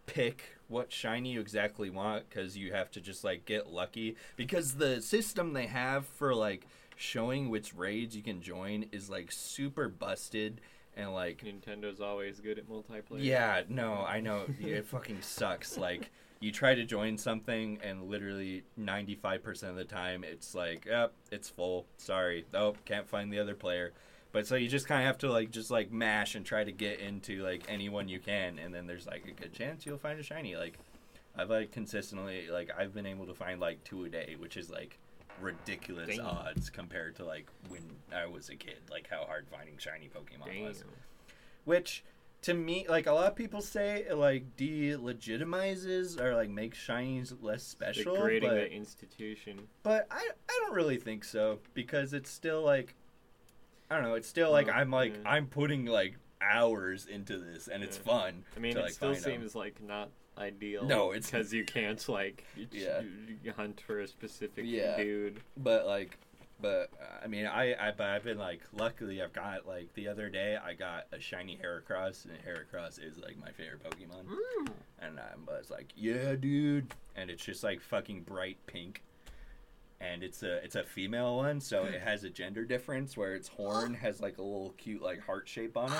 [0.07, 4.75] pick what shiny you exactly want because you have to just like get lucky because
[4.75, 6.67] the system they have for like
[6.97, 10.61] showing which raids you can join is like super busted
[10.97, 13.23] and like Nintendo's always good at multiplayer.
[13.23, 14.47] yeah, no, I know.
[14.59, 15.77] It fucking sucks.
[15.77, 21.13] Like, you try to join something, and literally 95% of the time, it's like, yep,
[21.31, 21.87] it's full.
[21.99, 22.47] Sorry.
[22.55, 23.93] Oh, can't find the other player.
[24.37, 26.71] But so you just kind of have to, like, just, like, mash and try to
[26.71, 30.21] get into, like, anyone you can, and then there's, like, a good chance you'll find
[30.21, 30.57] a shiny.
[30.57, 30.79] Like,
[31.39, 34.69] I've, like, consistently, like, I've been able to find, like, two a day, which is,
[34.69, 34.99] like,
[35.41, 37.81] ridiculous odds compared to, like, when
[38.15, 38.77] I was a kid.
[38.91, 40.65] Like, how hard finding shiny Pokemon Damn.
[40.65, 40.85] was
[41.65, 42.05] which
[42.43, 47.35] to me, like a lot of people say, it, like delegitimizes or like makes shinies
[47.41, 48.15] less special.
[48.15, 49.61] Degrading but, the institution.
[49.83, 52.95] but I I don't really think so because it's still like
[53.91, 54.15] I don't know.
[54.15, 55.31] It's still like Oh, I'm like yeah.
[55.31, 58.13] I'm putting like hours into this and it's Yeah.
[58.13, 58.45] fun.
[58.57, 60.85] I mean, to, it like, still seems like not ideal.
[60.85, 63.03] No, it's- because you can't like Yeah.
[63.57, 64.97] hunt for a specific Yeah.
[64.97, 65.41] dude.
[65.57, 66.19] but like
[66.59, 66.89] but
[67.23, 70.57] i mean i i but i've been like luckily i've got like the other day
[70.57, 74.67] i got a shiny heracross and heracross is like my favorite pokemon mm.
[75.01, 79.03] and um, i was like yeah dude and it's just like fucking bright pink
[80.01, 83.49] and it's a it's a female one so it has a gender difference where its
[83.49, 85.99] horn has like a little cute like heart shape on it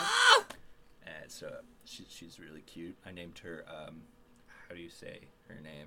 [1.07, 1.51] and so
[1.85, 4.03] she, she's really cute i named her um
[4.69, 5.87] how do you say her name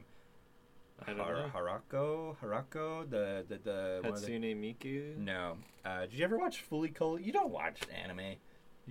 [1.06, 5.16] Har- Harako, Harako, the the the one of the- Miku.
[5.18, 5.56] no.
[5.86, 7.24] Uh, did you ever watch Fooly Cooly?
[7.24, 8.18] You don't watch anime.
[8.18, 8.36] Did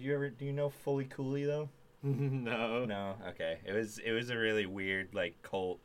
[0.05, 0.31] you ever?
[0.31, 1.69] Do you know Fooly Cooly though?
[2.03, 2.87] no.
[2.87, 3.17] No.
[3.29, 3.59] Okay.
[3.67, 5.81] It was it was a really weird like cult,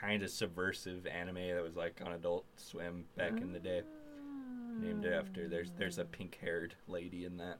[0.00, 3.82] kind of subversive anime that was like on Adult Swim back in the day.
[4.80, 7.58] Named it after there's there's a pink haired lady in that.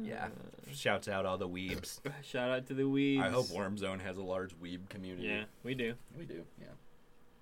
[0.00, 0.28] Yeah.
[0.72, 2.00] Shouts out all the weebs.
[2.22, 3.22] Shout out to the weebs.
[3.22, 5.28] I hope Worm Zone has a large weeb community.
[5.28, 5.94] Yeah, we do.
[6.18, 6.42] We do.
[6.58, 6.66] Yeah.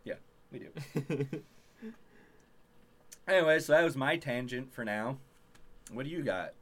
[0.05, 0.15] Yeah.
[0.51, 1.41] We do.
[3.29, 5.17] Anyway, so that was my tangent for now.
[5.93, 6.55] What do you got?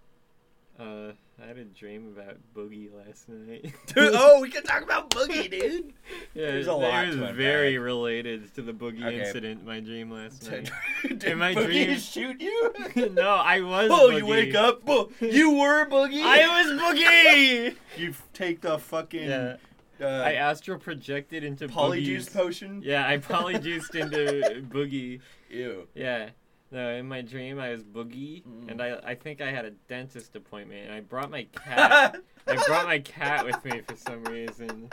[0.78, 3.72] uh, I had a dream about Boogie last night.
[3.86, 5.92] Dude, oh, we can talk about Boogie, dude.
[6.34, 7.36] yeah, There's a it lot was to unpack.
[7.36, 9.20] very related to the Boogie Okay.
[9.20, 9.64] incident.
[9.64, 10.70] My dream last night.
[11.02, 12.74] Did In my Boogie dream- shoot you?
[13.14, 13.90] no, I was.
[13.90, 14.18] Oh, Boogie.
[14.18, 14.84] you wake up.
[14.84, 16.22] Bo- you were Boogie.
[16.22, 17.76] I was Boogie.
[17.96, 19.56] You take the fucking yeah,
[20.00, 22.82] uh, I astral projected into polyjuice Boogie's- potion.
[22.84, 25.20] Yeah, I polyjuiced into Boogie.
[25.50, 25.88] Ew.
[25.94, 26.30] Yeah.
[26.72, 28.70] No, in my dream I was Boogie, Mm.
[28.70, 32.16] and I I think I had a dentist appointment, and I brought my cat.
[32.46, 34.90] I brought my cat with me for some reason,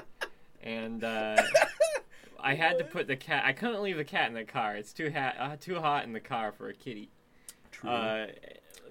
[0.64, 1.42] and uh,
[2.40, 3.44] I had to put the cat.
[3.46, 4.76] I couldn't leave the cat in the car.
[4.76, 7.10] It's too hot, uh, too hot in the car for a kitty.
[7.72, 7.90] True.
[7.90, 8.28] Uh,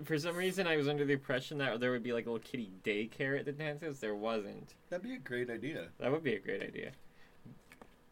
[0.04, 2.46] for some reason, I was under the impression that there would be like a little
[2.46, 4.00] kitty daycare at the dentist.
[4.00, 4.74] There wasn't.
[4.90, 5.88] That'd be a great idea.
[5.98, 6.92] That would be a great idea.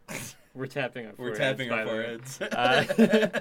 [0.54, 3.40] We're tapping our We're foreheads, tapping our foreheads.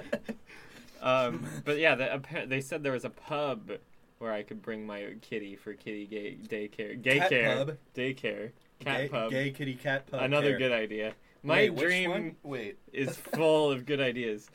[1.04, 3.70] Um, but yeah, the, appa- they said there was a pub
[4.18, 7.76] where I could bring my kitty for kitty gay daycare, gay Cat care, pub.
[7.94, 9.30] daycare, cat gay, pub.
[9.30, 10.22] Gay kitty cat pub.
[10.22, 10.58] Another care.
[10.58, 11.12] good idea.
[11.42, 12.36] My Wait, dream?
[12.42, 12.78] Wait.
[12.92, 14.48] is full of good ideas.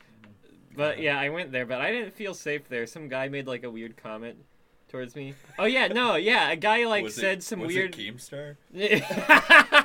[0.76, 2.88] But yeah, I went there, but I didn't feel safe there.
[2.88, 4.38] Some guy made like a weird comment
[4.88, 5.36] towards me.
[5.60, 7.96] Oh yeah, no, yeah, a guy like Was it- said some was weird.
[7.96, 8.56] It Keemstar?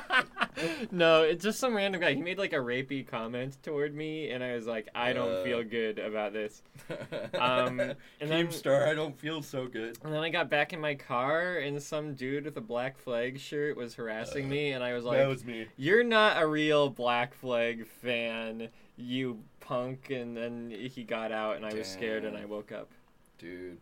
[0.91, 2.13] no, it's just some random guy.
[2.13, 5.43] He made like a rapey comment toward me, and I was like, I don't Uh.
[5.43, 6.61] feel good about this.
[7.39, 9.97] Um, and then- Keemstar, I don't feel so good.
[10.03, 13.39] And then I got back in my car, and some dude with a Black Flag
[13.39, 15.67] shirt was harassing Uh, me, and I was like, that was me.
[15.77, 21.65] "You're not a real Black Flag fan, you punk!" And then he got out, and
[21.65, 22.89] I was scared, and I woke up.
[23.37, 23.77] Dude,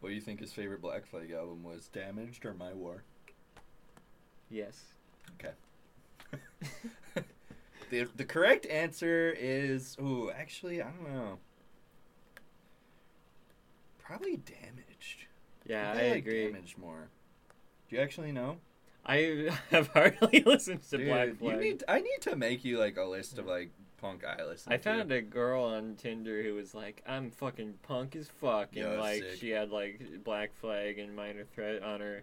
[0.00, 1.88] what do you think his favorite Black Flag album was?
[1.88, 3.02] Damaged or My War?
[4.50, 4.82] Yes.
[7.90, 11.38] the the correct answer is ooh, actually I don't know.
[13.98, 15.26] Probably damaged.
[15.66, 16.46] Yeah, I, think like agree.
[16.46, 17.08] Damaged more.
[17.88, 18.56] Do you actually know?
[19.04, 22.96] I have hardly listened to Dude, Black you need I need to make you like
[22.96, 23.70] a list of like
[24.00, 24.82] punk I listen I to.
[24.82, 28.98] found a girl on Tinder who was like, "I'm fucking punk as fuck," and Yo,
[29.00, 29.38] like sick.
[29.38, 32.22] she had like Black Flag and Minor Threat on her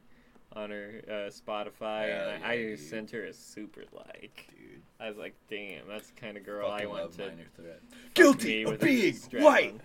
[0.54, 2.80] on her uh, Spotify, Hell and I, I yeah, dude.
[2.80, 4.48] sent her a super like.
[4.50, 7.46] Dude, I was like, "Damn, that's the kind of girl I want love to." Minor
[7.56, 7.82] Threat.
[8.14, 9.80] Guilty of being white.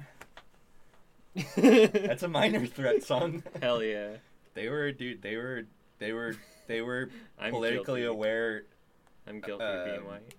[1.57, 3.43] That's a Minor Threat song.
[3.63, 4.11] Hell yeah!
[4.55, 5.21] They were dude.
[5.21, 5.65] They were
[5.99, 6.37] they were
[6.69, 8.15] they were I'm politically guilty.
[8.17, 8.63] aware,
[9.27, 10.35] I'm guilty of being um, white.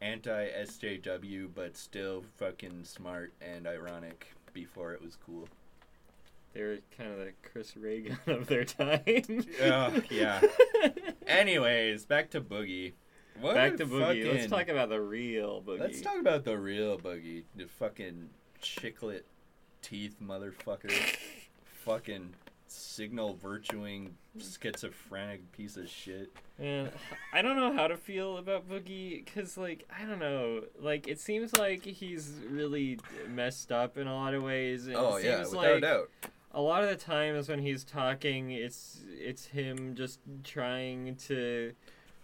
[0.00, 4.32] anti SJW, but still fucking smart and ironic.
[4.52, 5.48] Before it was cool.
[6.52, 9.00] They were kind of the Chris Ray Gun of their time.
[9.06, 10.40] Yeah, yeah.
[11.26, 12.92] Anyways, back to Boogie.
[13.40, 14.30] What Back to Boogie.
[14.30, 15.80] Let's talk about the real Boogie.
[15.80, 17.44] Let's talk about the real Boogie.
[17.56, 18.28] The fucking
[18.62, 19.22] chiclet
[19.80, 20.92] teeth motherfucker.
[21.84, 22.34] fucking
[22.66, 26.32] signal virtuing schizophrenic piece of shit.
[26.58, 26.90] Man,
[27.32, 30.62] I don't know how to feel about Boogie because, like, I don't know.
[30.78, 34.86] Like, it seems like he's really messed up in a lot of ways.
[34.86, 36.10] And oh it yeah, without like a doubt.
[36.52, 41.72] A lot of the times when he's talking, it's it's him just trying to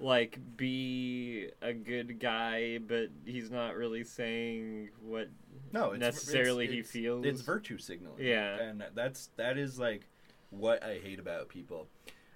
[0.01, 5.29] like be a good guy, but he's not really saying what
[5.73, 7.25] No, it's, necessarily it's, he feels.
[7.25, 8.25] It's virtue signaling.
[8.25, 8.61] Yeah.
[8.61, 10.09] and that's that is like
[10.51, 11.89] what I hate about people.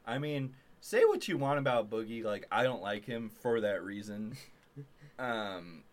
[0.06, 2.24] I mean, say what you want about Boogie.
[2.24, 4.36] Like, I don't like him for that reason.
[5.18, 5.84] um,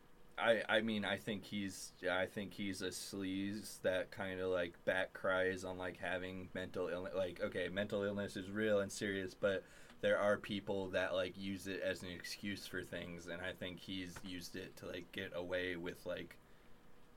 [0.41, 4.73] I I mean, I think he's I think he's a sleaze that kind of like
[4.86, 7.13] back cries on like having mental illness.
[7.15, 9.63] Like, okay, mental illness is real and serious, but
[10.02, 13.80] there are people that like use it as an excuse for things, and I think
[13.80, 16.38] he's used it to like get away with like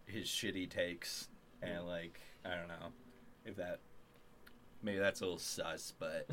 [0.06, 1.28] his shitty takes
[1.62, 2.92] and like I don't know
[3.44, 3.80] if that
[4.82, 6.28] maybe that's a little sus, but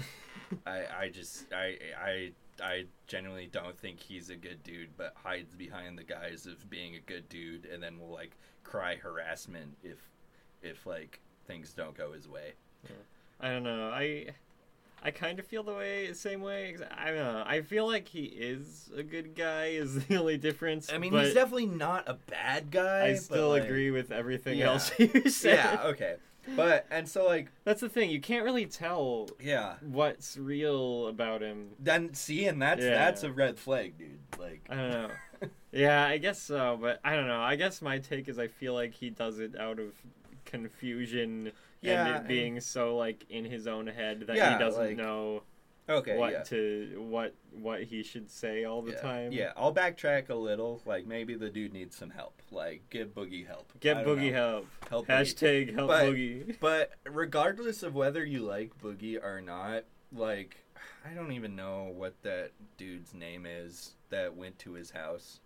[0.65, 2.31] I I just I I
[2.61, 6.95] I genuinely don't think he's a good dude, but hides behind the guise of being
[6.95, 8.31] a good dude, and then will like
[8.63, 9.97] cry harassment if
[10.61, 12.53] if like things don't go his way.
[13.39, 13.89] I don't know.
[13.93, 14.27] I
[15.01, 16.75] I kind of feel the way same way.
[16.91, 17.43] I don't know.
[17.45, 19.67] I feel like he is a good guy.
[19.67, 20.91] Is the only difference.
[20.91, 23.05] I mean, he's definitely not a bad guy.
[23.07, 24.71] I still like- agree with everything Yeah.
[24.71, 25.55] else you said.
[25.55, 26.15] Yeah, okay,
[26.55, 28.09] but and so like That's the thing.
[28.09, 31.69] You can't really tell yeah, what's real about him.
[31.79, 32.91] then see, and that's Yeah.
[32.91, 34.19] that's a red flag, dude.
[34.39, 35.09] Like I don't know.
[35.71, 37.41] yeah, I guess so, but I don't know.
[37.41, 39.93] I guess my take is I feel like he does it out of
[40.45, 44.59] confusion Yeah, and it and- being so like in his own head that Yeah, he
[44.59, 45.43] doesn't like- know
[45.89, 46.43] okay, what yeah.
[46.43, 49.01] to what what he should say all the yeah.
[49.01, 49.31] time.
[49.31, 50.81] Yeah, I'll backtrack a little.
[50.85, 52.41] Like maybe the dude needs some help.
[52.51, 53.71] Like give Boogie help.
[53.79, 54.37] Get Boogie know.
[54.37, 54.67] help.
[54.89, 55.19] Help Boogie.
[55.21, 56.55] Hashtag help But- Boogie.
[56.59, 59.83] But regardless of whether you like Boogie or not,
[60.15, 60.57] like
[61.05, 65.39] I don't even know what that dude's name is that went to his house.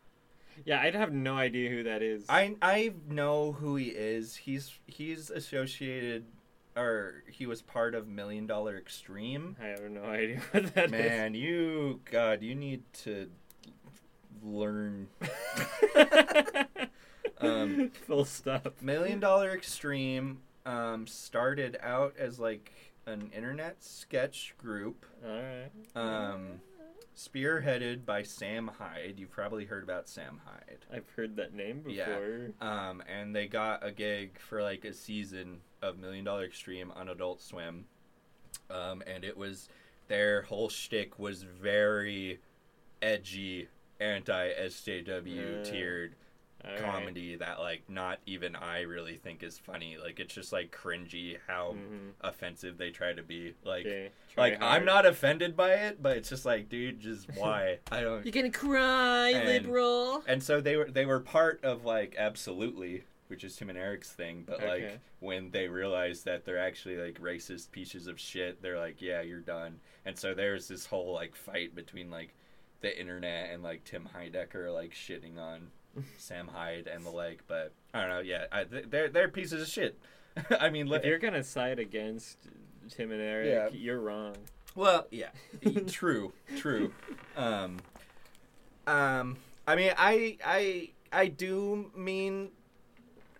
[0.65, 2.25] Yeah, I'd have no idea who that is.
[2.29, 4.35] I I know who he is.
[4.35, 6.25] He's he's associated
[6.75, 9.57] or he was part of Million Dollar Extreme.
[9.61, 10.91] I have no idea what that is.
[10.91, 13.29] Man, you God, you need to
[14.43, 15.07] learn
[17.39, 18.81] Um, Full stop.
[18.81, 22.71] Million Dollar Extreme um, started out as like
[23.05, 25.69] an internet sketch group All right.
[25.95, 26.61] um,
[27.17, 29.15] spearheaded by Sam Hyde.
[29.17, 30.85] You've probably heard about Sam Hyde.
[30.93, 32.51] I've heard that name before.
[32.61, 32.87] Yeah.
[32.89, 37.09] Um, and they got a gig for like a season of Million Dollar Extreme on
[37.09, 37.85] Adult Swim.
[38.71, 39.67] Um, and it was
[40.07, 42.39] their whole shtick was very
[43.01, 43.67] edgy,
[43.99, 46.15] anti SJW Uh, tiered
[46.63, 46.79] All right.
[46.81, 49.97] comedy that like not even I really think is funny.
[50.01, 52.11] Like it's just like cringy how Mhm.
[52.21, 53.53] offensive they try to be.
[53.65, 57.27] Like Okay, try like I'm not offended by it, but it's just like dude, just
[57.35, 57.79] why?
[57.91, 60.23] I don't You're gonna cry, And- liberal.
[60.27, 64.11] and so they were they were part of like absolutely which is tim and eric's
[64.11, 68.77] thing but like when they realize that they're actually like racist pieces of shit they're
[68.77, 72.35] like yeah you're done and so there's this whole like fight between like
[72.81, 75.67] the internet and like tim heidecker like shitting on
[76.19, 79.67] sam hyde and the like but i don't know yeah I, they're they're pieces of
[79.67, 79.97] shit
[80.59, 82.37] i mean If you're gonna side against
[82.89, 83.69] Tim and Eric, Yeah.
[83.79, 84.35] you're wrong.
[84.75, 85.29] Well, yeah,
[85.87, 86.91] true, true.
[87.37, 87.77] Um,
[88.85, 92.49] um, I mean, I, I, I do mean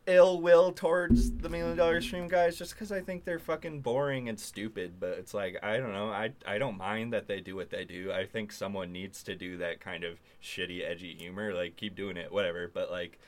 [0.06, 4.30] ill will towards the million dollar extreme guys, just because I think they're fucking boring
[4.30, 4.94] and stupid.
[5.00, 6.10] But it's like I don't know.
[6.10, 8.12] I, I don't mind that they do what they do.
[8.12, 11.54] I think someone needs to do that kind of shitty, edgy humor.
[11.54, 12.70] Like, keep doing it, whatever.
[12.74, 13.20] But like,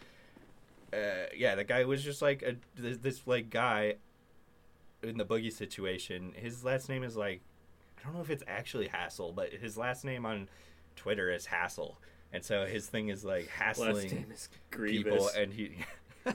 [0.93, 3.95] uh, yeah, the guy was just like a this, this like guy
[5.03, 6.33] in the boogie situation.
[6.35, 7.41] His last name is like
[7.99, 10.47] I don't know if it's actually Hassle, but his last name on
[10.95, 11.97] Twitter is Hassle,
[12.31, 15.77] and so his thing is like Last hassling name is people, and he,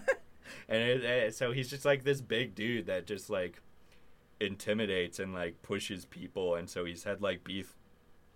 [0.70, 3.60] and it, uh, so he's just like this big dude that just like
[4.40, 7.74] intimidates and like pushes people, and so he's had like beef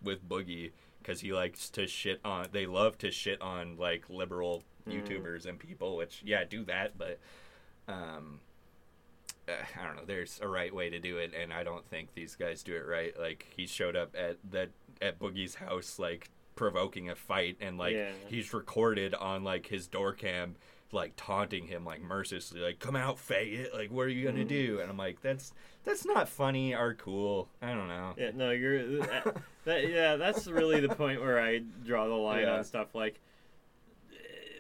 [0.03, 2.47] with Boogie because he likes to shit on.
[2.53, 5.03] They love to shit on like liberal Mm.
[5.03, 7.19] YouTubers and people, which yeah, do that, but
[7.89, 8.41] um.
[9.49, 10.05] Uh, I don't know.
[10.07, 12.87] There's a right way to do it, and I don't think these guys do it
[12.87, 13.19] right.
[13.19, 14.71] Like he showed up at that
[15.03, 18.11] at Boogie's house, like provoking a fight, and like Yeah.
[18.27, 20.57] he's recorded on like his door cam,
[20.95, 23.75] like taunting him like mercilessly, like "Come out, faggot!
[23.75, 25.53] Like what are you gonna do?" And I'm like, "That's
[25.85, 27.49] that's not funny or cool.
[27.61, 29.89] I don't know." Yeah, no, you're that, that.
[29.91, 32.57] Yeah, that's really the point where I draw the line Yeah.
[32.57, 32.95] on stuff.
[32.95, 33.21] Like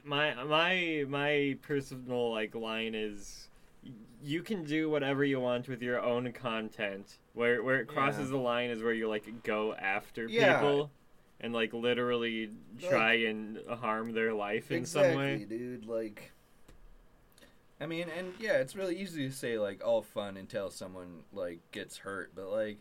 [0.04, 3.48] my my my personal like line is
[4.22, 7.18] you can do whatever you want with your own content.
[7.32, 10.58] Where where it crosses the line is where you like go after Yeah.
[10.58, 10.90] people
[11.40, 15.44] and like literally try and harm their life in some way.
[15.48, 15.86] dude.
[15.86, 16.32] Like,
[17.80, 21.60] I mean, and yeah, it's really easy to say like all fun until someone like
[21.72, 22.78] gets hurt, but like,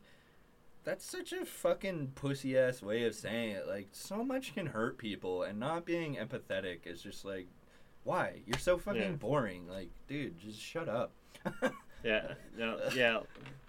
[0.84, 3.68] that's such a fucking pussy ass way of saying it.
[3.68, 7.48] Like, so much can hurt people, and not being empathetic is just like,
[8.04, 8.42] why?
[8.46, 9.10] You're so fucking Yeah.
[9.12, 9.68] boring.
[9.70, 11.12] Like, dude, just shut up.
[12.04, 13.22] Yeah, no, yeah.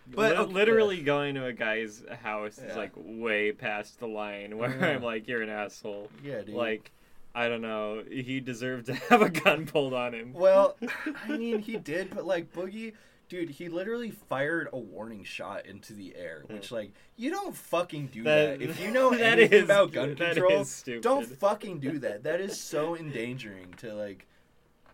[0.06, 0.52] But, okay.
[0.52, 4.88] literally going to a guy's house is like way past the line where Yeah.
[4.88, 6.10] I'm like, you're an asshole.
[6.22, 6.54] Yeah, dude.
[6.54, 6.90] Like,
[7.34, 10.32] I don't know, he deserved to have a gun pulled on him.
[10.34, 10.76] Well,
[11.28, 12.92] I mean, he did, but like Boogie,
[13.28, 18.08] dude, he literally fired a warning shot into the air, which like you don't fucking
[18.08, 18.58] do that.
[18.60, 20.66] That- If you know that anything is- about gun control,
[21.00, 22.22] don't fucking do that.
[22.24, 24.26] That is so endangering to like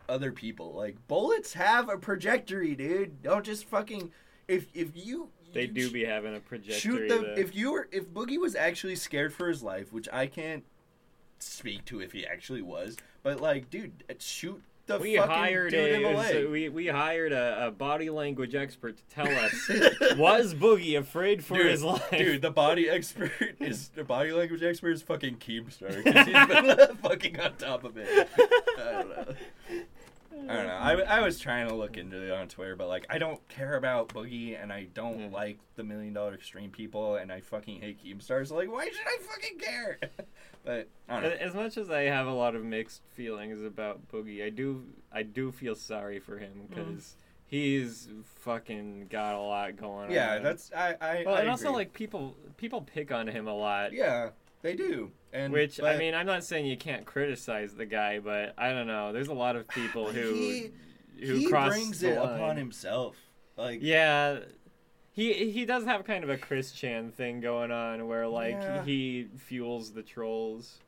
[0.08, 0.72] other people.
[0.72, 3.22] Like bullets have a trajectory, dude.
[3.22, 4.12] Don't just fucking
[4.50, 6.78] if if you They you do sh- be having a trajectory.
[6.80, 10.26] shoot them if you were if Boogie was actually scared for his life, which I
[10.26, 10.64] can't
[11.38, 15.70] speak to if he actually was, but like, dude, uh, shoot the we fucking hired
[15.70, 16.32] dude in the a uh, leg.
[16.32, 19.52] so we, we hired a, a body language expert to tell us
[20.16, 22.10] was Boogie afraid for Dude, his life?
[22.10, 23.30] Dude, the body expert
[23.60, 27.96] is the body language expert is fucking Keemstar because he's been fucking on top of
[27.96, 28.28] it.
[28.78, 29.34] I don't know.
[30.48, 30.72] I don't know.
[31.04, 33.74] I, I was trying to look into it on Twitter, but like I don't care
[33.76, 35.32] about Boogie and I don't Mm.
[35.32, 38.46] like the Million Dollar Extreme people and I fucking hate Keemstar.
[38.46, 39.98] So like, why should I fucking care?
[40.64, 41.36] but I don't know.
[41.36, 45.22] As much as I have a lot of mixed feelings about Boogie, I do I
[45.22, 46.68] do feel sorry for him Mm.
[46.68, 47.16] because
[47.46, 50.36] he's fucking got a lot going Yeah, on.
[50.36, 50.96] Yeah, that's I.
[51.00, 53.92] I well, I and also like people people pick on him a lot.
[53.92, 54.30] yeah,
[54.62, 55.10] they do.
[55.32, 58.86] And Which I mean, I'm not saying you can't criticize the guy, but I don't
[58.86, 59.12] know.
[59.12, 60.70] There's a lot of people who he,
[61.24, 62.34] who he cross brings the it line.
[62.34, 63.16] upon himself.
[63.56, 64.40] Like Yeah,
[65.12, 68.82] he he does have kind of a Chris Chan thing going on, where like Yeah.
[68.84, 70.78] he fuels the trolls.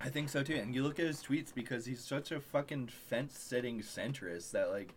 [0.00, 0.56] I think so too.
[0.56, 4.70] And you look at his tweets because he's such a fucking fence sitting centrist that
[4.70, 4.94] like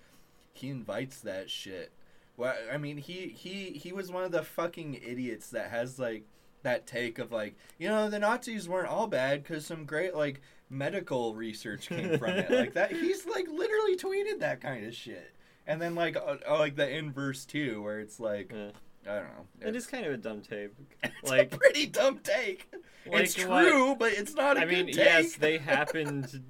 [0.54, 1.92] he invites that shit.
[2.36, 6.24] Well, I mean, he he he was one of the fucking idiots that has like
[6.64, 10.42] that take of like, you know, the Nazis weren't all bad because some great like
[10.70, 12.50] medical research came from it.
[12.52, 15.32] Like that, he's like literally tweeted that kind of shit.
[15.68, 18.72] And then like uh, uh, like the inverse too, where it's like Uh,
[19.10, 19.68] I don't know.
[19.68, 20.72] it is kind of a dumb take
[21.04, 22.68] It's like- a pretty dumb take.
[23.06, 26.42] Like it's what- true, but it's not a I mean, yes, they happened.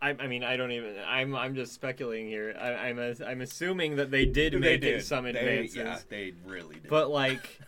[0.00, 0.96] I, I mean, I don't even.
[1.06, 2.56] I'm I'm just speculating here.
[2.60, 5.04] I, I'm a, I'm assuming that they did They make did.
[5.04, 6.88] some They- advances, yeah, they really did.
[6.88, 7.60] but like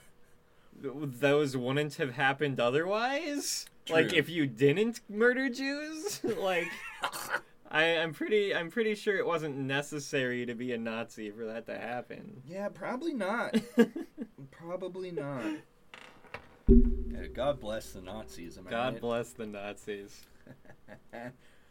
[0.92, 3.66] those wouldn't have happened otherwise.
[3.90, 6.68] Like if you didn't murder Jews, like
[7.70, 11.66] I, I'm pretty I'm pretty sure it wasn't necessary to be a Nazi for that
[11.66, 12.42] to happen.
[12.46, 13.56] yeah, probably not.
[14.50, 15.44] probably not.
[16.68, 18.56] Yeah, God bless the Nazis.
[18.56, 19.00] Am God right?
[19.00, 20.22] bless the Nazis.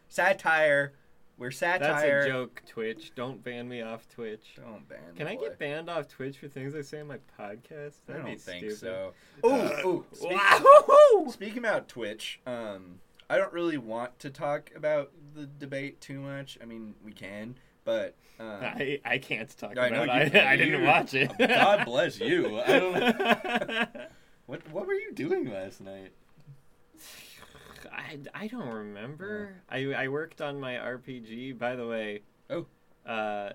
[0.08, 0.94] satire.
[1.38, 2.20] We're satire.
[2.22, 3.12] That's a joke, Twitch.
[3.16, 4.54] Don't ban me off Twitch.
[4.56, 5.00] Don't ban.
[5.18, 7.96] Can I get banned off Twitch for things I say on my podcast?
[8.06, 8.78] That'd don't be think stupid.
[8.80, 9.14] so.
[9.44, 11.26] Uh, Oh, speak- Wow!
[11.32, 16.58] Speaking about Twitch, um, I don't really want to talk about the debate too much.
[16.62, 20.36] I mean, we can, but um, I, I can't talk I about it.
[20.36, 21.32] I, I didn't watch it.
[21.40, 22.60] God bless you.
[22.62, 23.88] I don't know.
[24.46, 26.12] What What were you doing last night?
[27.92, 29.56] I, I don't remember.
[29.70, 31.58] I, I worked on my RPG.
[31.58, 32.22] By the way.
[32.50, 32.66] Oh.
[33.06, 33.52] Uh,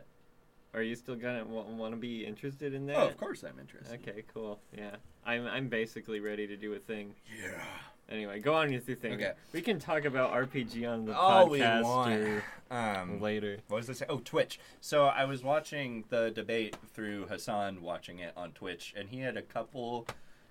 [0.75, 2.97] are you still gonna want to be interested in that?
[2.97, 4.01] Oh, of course I'm interested.
[4.07, 4.61] Okay, cool.
[4.77, 7.15] Yeah, I'm I'm basically ready to do a thing.
[7.43, 7.63] Yeah.
[8.11, 9.15] Anyway, go on with your thing.
[9.15, 9.33] Okay.
[9.53, 12.13] We can talk about RPG on the All we podcast want.
[12.15, 13.59] or Um, later.
[13.69, 14.03] what was this?
[14.09, 14.59] Oh, Twitch.
[14.81, 19.37] So I was watching the debate through Hassan watching it on Twitch, and he had
[19.37, 20.07] a couple.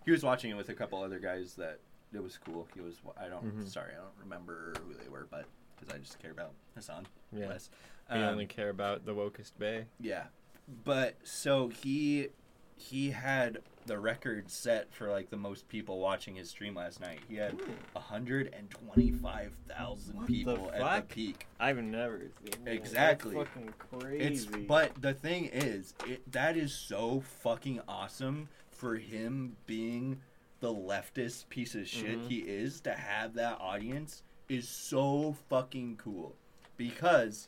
[0.05, 1.80] He was watching it with a couple other guys that
[2.13, 2.67] it was cool.
[2.73, 3.01] He was.
[3.17, 3.43] I don't.
[3.59, 3.67] Mhm.
[3.67, 5.45] Sorry, I don't remember who they were, but
[5.75, 7.47] because I just care about Hassan Yeah.
[7.49, 7.69] less.
[8.09, 9.85] We Um, only care about the wokest bay.
[9.99, 10.27] Yeah,
[10.83, 12.29] but so he
[12.79, 17.19] he had the record set for like the most people watching his stream last night.
[17.27, 17.59] He had
[17.95, 21.47] hundred and twenty five thousand What the people at the peak.
[21.59, 22.67] I've never seen.
[22.67, 23.33] Exactly.
[23.35, 29.57] That's fucking It's but the thing is, it that is so fucking awesome for him
[29.65, 30.21] being
[30.59, 32.27] the leftist piece of shit Mhm.
[32.27, 36.35] he is to have that audience is so fucking cool
[36.77, 37.47] because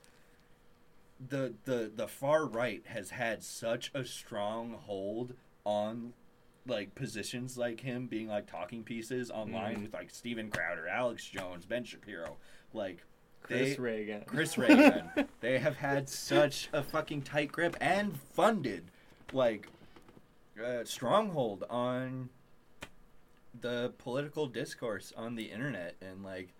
[1.29, 5.33] the the the far right has had such a strong hold
[5.65, 6.13] on
[6.65, 9.81] like positions like him being like talking pieces online Mhm.
[9.83, 12.37] with like Steven Crowder, Alex Jones, Ben Shapiro,
[12.73, 13.03] like
[13.41, 14.23] Chris they- Ray Gun.
[14.25, 15.27] Chris Ray Gun.
[15.41, 18.91] they have had such a fucking tight grip and funded
[19.33, 19.67] like
[20.63, 22.29] uh, stronghold on
[23.61, 26.53] the political discourse on the internet and like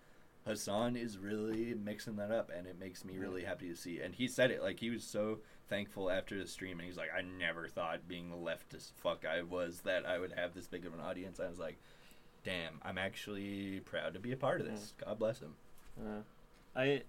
[0.46, 4.00] Hassan is really mixing that up and it makes me really happy to see.
[4.00, 5.38] And he said it like he was so
[5.68, 9.42] thankful after the stream and he's like I never thought being the leftist fuck I
[9.42, 11.40] was that I would have this big of an audience.
[11.40, 11.78] I was like
[12.42, 14.94] damn, I'm actually proud to be a part of this.
[15.04, 15.54] God bless him.
[16.00, 16.20] Uh,
[16.74, 17.02] I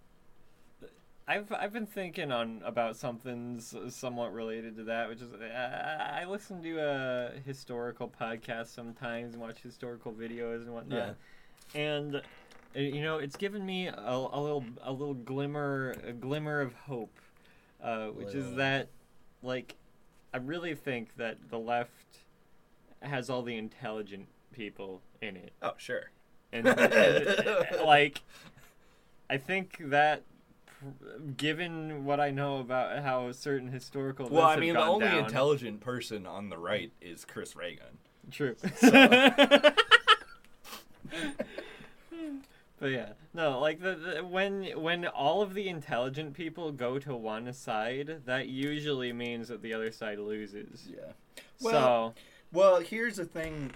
[1.28, 6.26] I've I've been thinking on about something somewhat related to that, which is I, I
[6.26, 11.16] listen to a historical podcast sometimes and watch historical videos and whatnot,
[11.76, 12.20] and uh,
[12.80, 17.18] you know it's given me a, a little a little glimmer a glimmer of hope,
[17.84, 18.88] uh, which is that
[19.44, 19.76] like
[20.34, 22.18] I really think that the left
[23.02, 25.54] has all the intelligent people in it.
[25.62, 26.12] Oh, sure.
[26.52, 28.22] and, and, like
[29.30, 30.24] i think that
[31.38, 35.80] given what i know about how certain historical Well, I mean, the only down- intelligent
[35.82, 37.98] person on the right is Chris Ray Gun.
[38.32, 38.90] true So-
[42.80, 47.16] but yeah no like the, the when when all of the intelligent people go to
[47.16, 51.12] one side that usually means that the other side loses Yeah.
[51.60, 52.14] so
[52.54, 53.72] Well, here's the thing.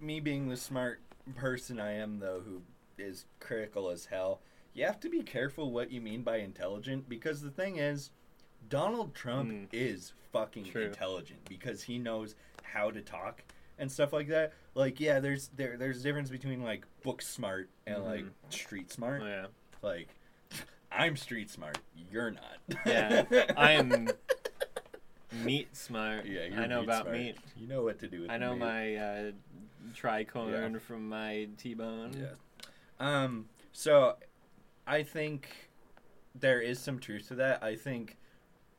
[0.00, 1.00] Me being the smart
[1.36, 2.62] person I am, though, who
[2.96, 4.40] is critical as hell,
[4.74, 8.10] you have to be careful what you mean by intelligent because the thing is,
[8.68, 9.66] Donald Trump Mm.
[9.72, 10.86] is fucking True.
[10.86, 13.42] intelligent because he knows how to talk
[13.78, 14.52] and stuff like that.
[14.74, 18.30] Like, yeah, there's there there's a difference between like book smart and like Mhm.
[18.50, 19.22] street smart.
[19.22, 19.46] oh, yeah
[19.82, 20.08] Like,
[20.92, 21.78] I'm street smart.
[22.10, 22.58] You're not.
[22.86, 23.24] Yeah,
[23.56, 24.10] I am
[25.44, 27.16] meat smart Yeah, i know meat about smart.
[27.16, 28.58] meat You know what to do with meat I know meat.
[28.60, 29.30] my uh,
[29.94, 32.12] tricorn from my T-bone.
[32.20, 32.34] Yeah.
[32.98, 33.48] Um.
[33.72, 34.16] So,
[34.90, 35.48] I think
[36.34, 37.62] there is some truth to that.
[37.62, 38.16] I think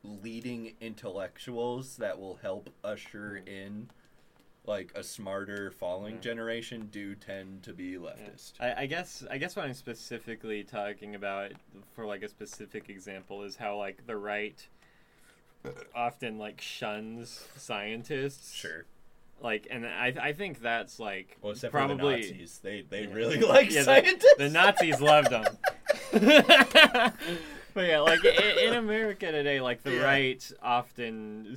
[0.04, 3.88] leading intellectuals that will help usher in
[4.66, 6.20] like a smarter following Yeah.
[6.20, 6.22] Mm.
[6.24, 8.52] generation do tend to be leftist.
[8.60, 11.52] I, I guess I guess what I'm specifically talking about
[11.94, 14.64] for like a specific example is how like the right
[15.94, 18.52] often like shuns scientists.
[18.52, 18.84] Sure.
[19.40, 23.02] Like, and I I think that's like Well, except probably for the Nazis, they they
[23.04, 23.14] Yeah.
[23.14, 24.34] really like Yeah, the- scientists.
[24.38, 25.44] the Nazis loved them.
[27.74, 30.02] but yeah, like in, in America today, like the Yeah.
[30.04, 31.56] right often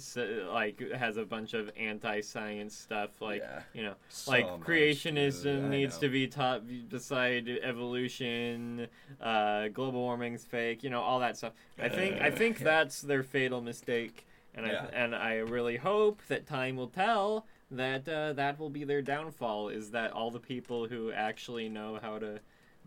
[0.52, 3.62] like has a bunch of anti-science stuff, like Yeah.
[3.74, 6.08] you know, So like much, creationism dude, needs know.
[6.08, 8.88] to be taught beside evolution,
[9.22, 11.54] uh, global warming's fake, you know, all that stuff.
[11.78, 14.66] I think I think that's their fatal mistake, and.
[14.66, 19.02] I and I really hope that time will tell that uh, that will be their
[19.02, 19.70] downfall.
[19.70, 22.40] Is that all the people who actually know how to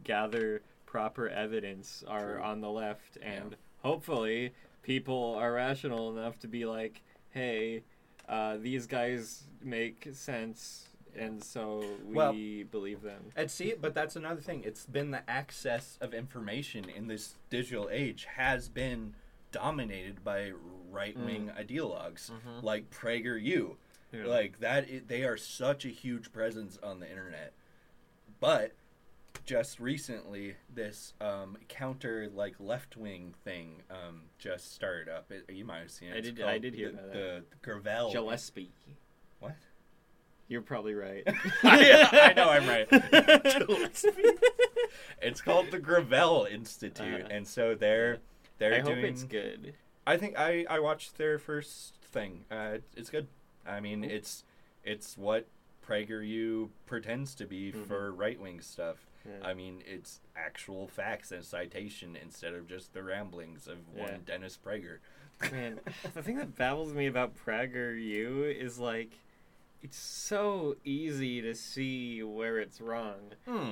[0.04, 0.62] gather
[0.92, 2.42] proper evidence are True.
[2.42, 7.82] on the left, and hopefully people are rational enough to be like, hey,
[8.26, 13.32] uh, these guys make sense, and so we Well- believe them.
[13.36, 14.64] And see, but that's another thing.
[14.64, 19.14] It's been the access of information in this digital age has been
[19.52, 20.52] dominated by
[20.90, 22.62] right wing ideologues Mhm.
[22.62, 23.76] like PragerU.
[24.10, 24.24] Yeah.
[24.24, 27.52] Like that, i they are such a huge presence on the internet.
[28.40, 28.72] But
[29.48, 35.30] just recently, this um, counter like left wing thing um, just started up.
[35.32, 36.16] It, you might have seen it.
[36.16, 38.12] I did- I did hear the, about the, the Gravel.
[38.12, 38.70] Gillespie.
[39.40, 39.56] What?
[40.48, 41.22] You're probably right.
[41.62, 42.88] I know I'm right.
[43.68, 44.22] Gillespie.
[45.22, 47.28] It's called the Gravel Institute, Uh-huh.
[47.30, 48.18] and so they're
[48.58, 49.04] they're I hope doing.
[49.06, 49.74] it's good.
[50.06, 52.44] I think I I watched their first thing.
[52.50, 53.26] Uh, it's good.
[53.66, 54.10] I mean, Cool.
[54.10, 54.44] it's
[54.84, 55.46] it's what
[55.86, 57.86] PragerU pretends to be Mhm.
[57.86, 59.06] for right wing stuff.
[59.26, 59.46] Yeah.
[59.46, 64.02] I mean, it's actual facts and citation instead of just the ramblings of Yeah.
[64.02, 64.98] one Dennis Prager.
[65.52, 65.80] Man,
[66.14, 69.10] the thing that baffles me about Prager U is like,
[69.80, 73.14] it's so easy to see where it's wrong.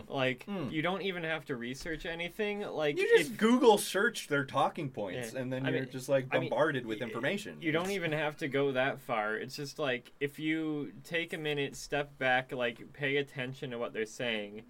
[0.07, 0.69] Like, Hmm.
[0.71, 2.61] you don't even have to research anything.
[2.61, 5.41] Like, You just if- Google search their talking points, Yeah.
[5.41, 7.61] and then I you're mean- just like I mean, bombarded with information.
[7.61, 9.35] You don't even have to go that far.
[9.37, 13.93] It's just like if you take a minute, step back, like pay attention to what
[13.93, 14.63] they're saying,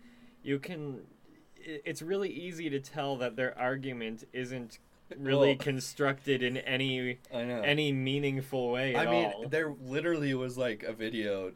[0.47, 1.01] you can.
[1.59, 4.79] It's really easy to tell that their argument isn't
[5.19, 7.61] really Well, constructed in any I know.
[7.63, 9.49] any meaningful way I mean, all.
[9.49, 11.53] there literally was like a video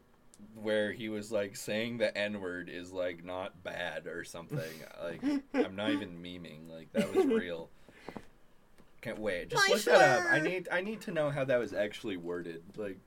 [0.55, 4.59] where he was like saying the N word is like not bad or something.
[5.03, 5.22] like
[5.55, 6.68] I'm not even memeing.
[6.68, 7.70] Like that was real.
[9.01, 9.51] Can't wait.
[9.51, 10.32] Just My look that up.
[10.32, 12.62] I need I need to know how that was actually worded.
[12.76, 12.99] Like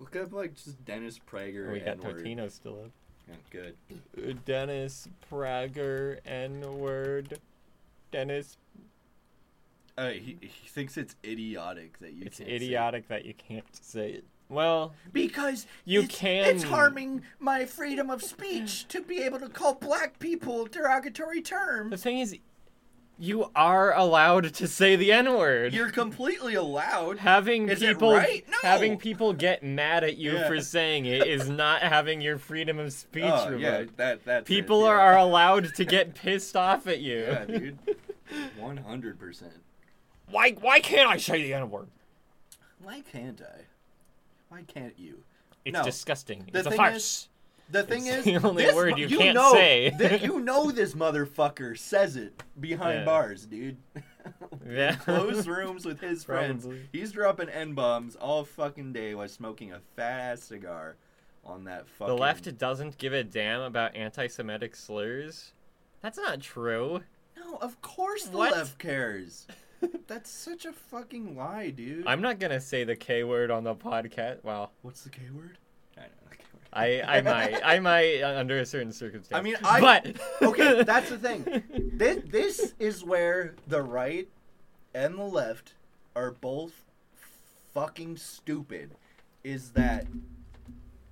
[0.00, 2.24] look up like just Dennis Prager we got N word.
[2.24, 2.90] Totino still up.
[3.50, 3.76] Good.
[4.44, 7.38] Dennis Prager N word.
[8.10, 8.56] Dennis,
[9.98, 12.22] Uh, he he thinks it's idiotic that you.
[12.26, 14.24] it's can't say- idiotic that you can't say it.
[14.48, 19.48] Well, Because You it's, can- It's harming my freedom of speech to be able to
[19.48, 21.90] call black people derogatory terms.
[21.90, 22.36] the thing is,
[23.20, 25.74] you are allowed to say the N word.
[25.74, 27.18] You're completely allowed.
[27.18, 28.44] having Is it people right?
[28.50, 28.56] No.
[28.62, 30.48] having people get mad at you Yeah.
[30.48, 33.60] for saying it is not having your freedom of speech Oh, revoked.
[33.62, 34.88] yeah, that that's it, people yeah.
[34.92, 37.18] are, allowed to get pissed off at you.
[37.28, 37.78] Yeah, dude.
[38.58, 39.52] One hundred percent.
[40.30, 41.88] Why why can't I say the N word?
[42.82, 43.64] Why can't I?
[44.48, 45.24] Why can't you?
[45.64, 45.84] It's No.
[45.84, 46.48] disgusting.
[46.50, 46.96] The it's a farce.
[46.96, 47.28] is-
[47.70, 50.20] The thing It's is, the only this word mu- you can't know, say.
[50.22, 53.04] you know this motherfucker says it behind Yeah.
[53.04, 53.76] bars, dude.
[54.68, 54.96] Yeah.
[54.96, 56.64] Closed rooms with his friends.
[56.64, 56.82] Probably.
[56.92, 60.96] He's dropping n bombs all fucking day while smoking a fat ass cigar
[61.44, 62.14] on that fucking.
[62.14, 65.52] the left doesn't give a damn about anti-Semitic slurs.
[66.02, 67.00] That's not true.
[67.36, 68.52] No, of course the What?
[68.52, 69.46] left cares.
[70.06, 72.06] That's such a fucking lie, dude.
[72.06, 74.44] I'm not gonna say the K word on the podcast.
[74.44, 75.56] Well, What's the K word?
[76.72, 77.06] I know the K word.
[77.06, 79.38] I might I might uh, under a certain circumstance.
[79.38, 81.62] I mean, I- but okay, that's the thing.
[81.94, 84.28] This, this is where the right
[84.94, 85.74] and the left
[86.14, 86.84] are both
[87.74, 88.92] fucking stupid.
[89.42, 90.06] Is that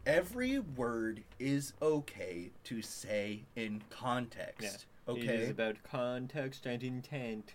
[0.06, 4.86] every word is okay to say in context.
[5.08, 7.52] Okay, it is about context and intent.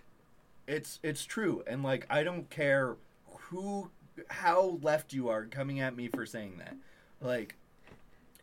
[0.67, 2.95] it's it's true, and like I don't care
[3.49, 3.91] who,
[4.29, 6.75] how left you are coming at me for saying that.
[7.21, 7.55] Like,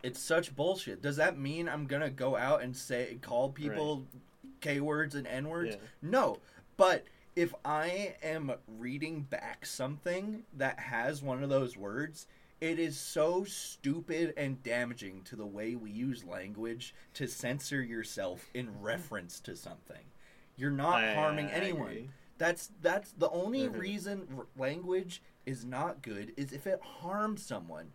[0.02, 1.02] it's such bullshit.
[1.02, 4.06] Does that mean I'm gonna go out and say call people
[4.60, 5.76] k words and n words?
[5.76, 5.86] Yeah.
[6.02, 6.38] No,
[6.76, 7.04] but
[7.36, 12.26] if I am reading back something that has one of those words,
[12.60, 18.50] it is so stupid and damaging to the way we use language to censor yourself
[18.54, 20.04] in reference to something.
[20.56, 22.12] You're not I- harming I anyone.
[22.38, 23.78] That's that's the only Mhm.
[23.78, 27.92] reason r- language is not good is if it harms someone.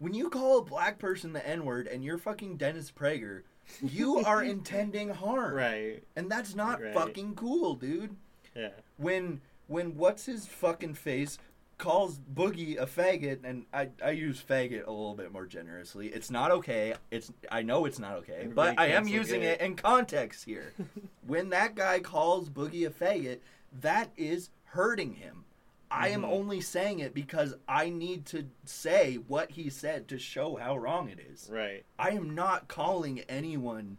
[0.00, 3.42] When you call a black person the N word and you're fucking Dennis Prager,
[3.82, 5.54] you are intending harm.
[5.54, 6.02] Right.
[6.16, 6.92] And that's not Right.
[6.92, 8.16] fucking cool, dude.
[8.56, 8.70] Yeah.
[8.96, 11.38] When when what's his fucking face
[11.78, 16.08] calls Boogie a faggot and I, I use faggot a little bit more generously.
[16.08, 16.94] It's not okay.
[17.10, 19.48] It's I know it's not okay, Everybody but I am using gay.
[19.52, 20.72] it in context here.
[21.26, 23.38] when that guy calls Boogie a faggot,
[23.80, 25.44] that is hurting him.
[25.90, 26.28] I am Mhm.
[26.30, 31.08] only saying it because I need to say what he said to show how wrong
[31.08, 31.48] it is.
[31.52, 31.84] Right.
[31.98, 33.98] I am not calling anyone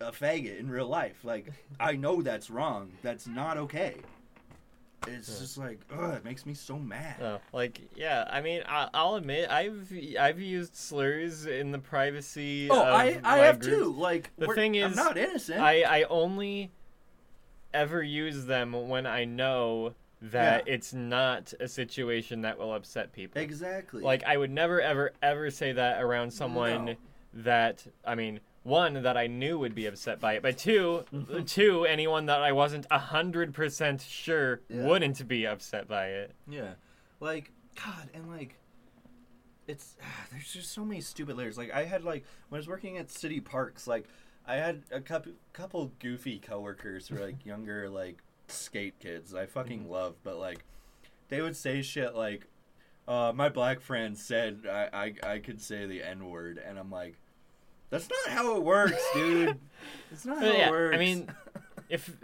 [0.00, 1.24] a faggot in real life.
[1.24, 2.92] Like, I know that's wrong.
[3.02, 3.94] That's not okay.
[5.06, 5.38] It's Yeah.
[5.38, 7.22] just like, ugh, it makes me so mad.
[7.22, 8.26] Oh, like yeah.
[8.28, 12.68] I mean, I, I'll admit I've I've used slurs in the privacy.
[12.70, 13.76] oh, I, I have groups.
[13.78, 13.92] too.
[13.92, 15.60] Like, The thing I'm is, not innocent.
[15.60, 16.72] I I only
[17.72, 23.40] ever use them when I know that it's not a situation that will upset people.
[23.40, 24.02] exactly.
[24.02, 26.94] Like I would never ever ever say that around someone No.
[27.34, 31.42] that I mean one that I knew would be upset by it, but 2 mm-hmm.
[31.44, 34.86] two anyone that I wasn't a hundred percent sure Yeah.
[34.86, 36.34] wouldn't be upset by it.
[36.48, 36.72] Yeah,
[37.20, 38.56] like God, and like
[39.66, 41.58] it's ah, there's just so many stupid layers.
[41.58, 44.06] Like I had like when I was working at city parks, like
[44.46, 49.34] I had a couple couple goofy coworkers who were like younger, like skate kids.
[49.34, 50.64] I fucking love, but like
[51.28, 52.46] they would say shit like,
[53.08, 56.90] uh, "My black friend said I I, I could say the n word," and I'm
[56.90, 57.16] like.
[57.88, 59.56] That's not how it works, dude.
[60.10, 60.96] It's not how yeah, it works.
[60.96, 61.28] I mean,
[61.88, 62.16] if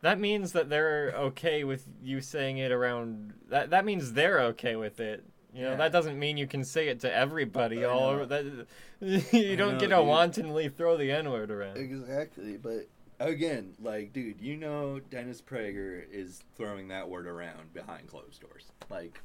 [0.00, 4.76] that means that they're okay with you saying it around that that means they're okay
[4.76, 5.24] with it.
[5.52, 5.76] You know, Yeah.
[5.78, 8.20] that doesn't mean you can say it to everybody I all know.
[8.22, 8.26] over.
[8.26, 8.44] That
[9.00, 10.06] you I don't know, get to dude.
[10.06, 11.78] wantonly throw the N word around.
[11.78, 12.86] Exactly, but
[13.26, 18.66] again, like, dude, you know, Dennis Prager is throwing that word around behind closed doors.
[18.90, 19.20] Like,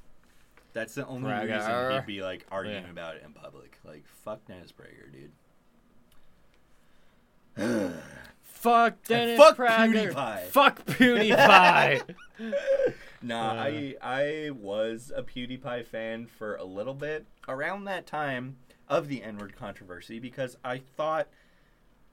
[0.73, 1.95] that's the only reason Prager.
[1.95, 2.91] he'd be like arguing Yeah.
[2.91, 3.77] about it in public.
[3.83, 5.31] Like, fuck Dennis Prager, dude.
[8.43, 10.11] Fuck Dennis fuck Prager.
[10.13, 10.41] PewDiePie.
[10.49, 12.15] Fuck PewDiePie.
[13.19, 13.63] Nah, Uh.
[13.63, 19.23] I I was a PewDiePie fan for a little bit around that time of the
[19.23, 21.27] N-word controversy because I thought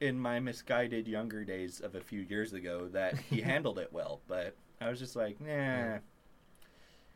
[0.01, 4.21] in my misguided younger days of a few years ago that he handled it well,
[4.29, 5.99] but I was just like, nah.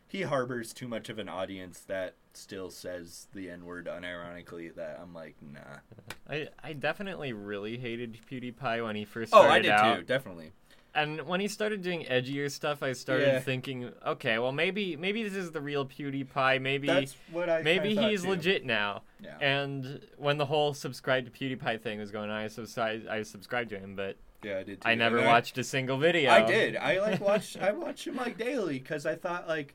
[0.06, 5.12] He harbors too much of an audience that still says the N-word unironically that I'm
[5.12, 5.80] like, nah.
[6.28, 9.96] I I definitely really hated PewDiePie when he first Oh, started I did out.
[9.98, 10.52] too, definitely.
[10.94, 13.40] And when he started doing edgier stuff, I started Yeah.
[13.40, 16.60] thinking, okay, well maybe maybe this is the real PewDiePie.
[16.60, 18.30] Maybe That's what I maybe he's too.
[18.30, 19.02] legit now.
[19.22, 19.36] Yeah.
[19.38, 23.70] And when the whole subscribe to PewDiePie thing was going on, I subscribed I subscribed
[23.70, 24.88] to him, but yeah, I did too.
[24.88, 26.30] I never And watched a single video.
[26.30, 26.76] I did.
[26.76, 27.58] I like watched.
[27.60, 29.74] I watched him like daily because I thought like,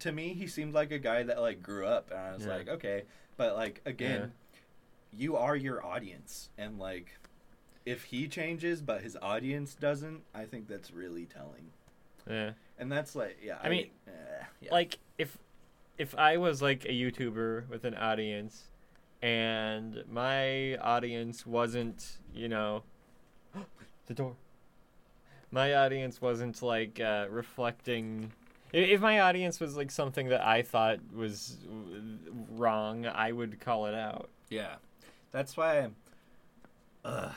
[0.00, 2.52] to me, he seemed like a guy that like grew up, and I was Yeah.
[2.56, 3.02] like, okay,
[3.36, 4.32] but like again,
[5.12, 7.18] you are your audience, and like,
[7.86, 11.70] if he changes but his audience doesn't, I think that's really telling.
[12.28, 12.50] Yeah.
[12.78, 13.58] And that's like, yeah.
[13.62, 14.10] I mean, eh,
[14.60, 14.72] yeah.
[14.72, 15.38] Like if
[15.96, 18.64] if I was like a YouTuber with an audience
[19.22, 22.82] and my audience wasn't, you know,
[24.06, 24.34] the door.
[25.50, 28.32] my audience wasn't like uh, reflecting.
[28.72, 31.56] If my audience was like something that I thought was
[32.50, 34.28] wrong, I would call it out.
[34.50, 34.74] Yeah,
[35.32, 35.88] that's why.
[37.04, 37.36] Uh, s-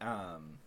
[0.00, 0.58] um,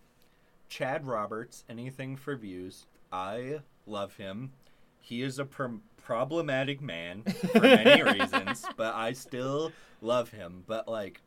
[0.70, 2.86] Chad Roberts, anything for views.
[3.11, 4.51] I love him.
[4.99, 10.63] He is a pr- problematic man for many reasons, but I still love him.
[10.68, 11.22] But like,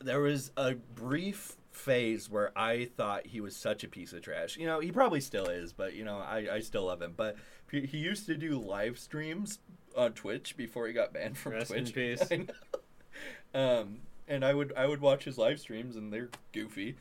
[0.00, 4.56] there was a brief phase where I thought he was such a piece of trash.
[4.56, 7.14] You know, he probably still is, but you know, I, I still love him.
[7.16, 7.36] But
[7.70, 9.58] he, used to do live streams
[9.96, 11.94] on Twitch before he got banned from Rest Twitch.
[11.94, 12.22] peace.
[12.30, 13.80] I know.
[13.80, 13.98] um,
[14.28, 16.96] and I would I would watch his live streams, and they're goofy.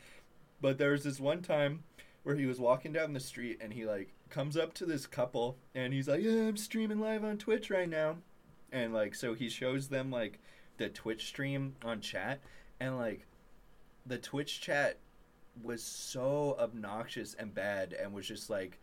[0.61, 1.83] But there was this one time
[2.23, 5.57] where he was walking down the street, and he like comes up to this couple,
[5.73, 8.17] and he's like, "Yeah, I'm streaming live on Twitch right now,"
[8.71, 10.39] and like so he shows them like
[10.77, 12.39] the Twitch stream on chat,
[12.79, 13.25] and like
[14.05, 14.97] the Twitch chat
[15.63, 18.79] was so obnoxious and bad, and was just like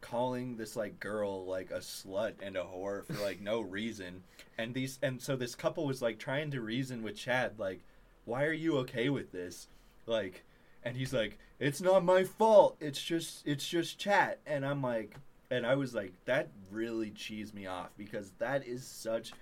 [0.00, 4.22] calling this like girl like a slut and a whore for like no reason.
[4.58, 7.82] And these and so this couple was like trying to reason with chad like
[8.24, 9.68] why are you okay with this?
[10.06, 10.44] Like
[10.84, 12.76] and he's like it's not my fault.
[12.80, 14.40] It's just it's just chat.
[14.46, 15.16] And i'm like
[15.50, 19.32] and i was like that really cheesed me off because that is such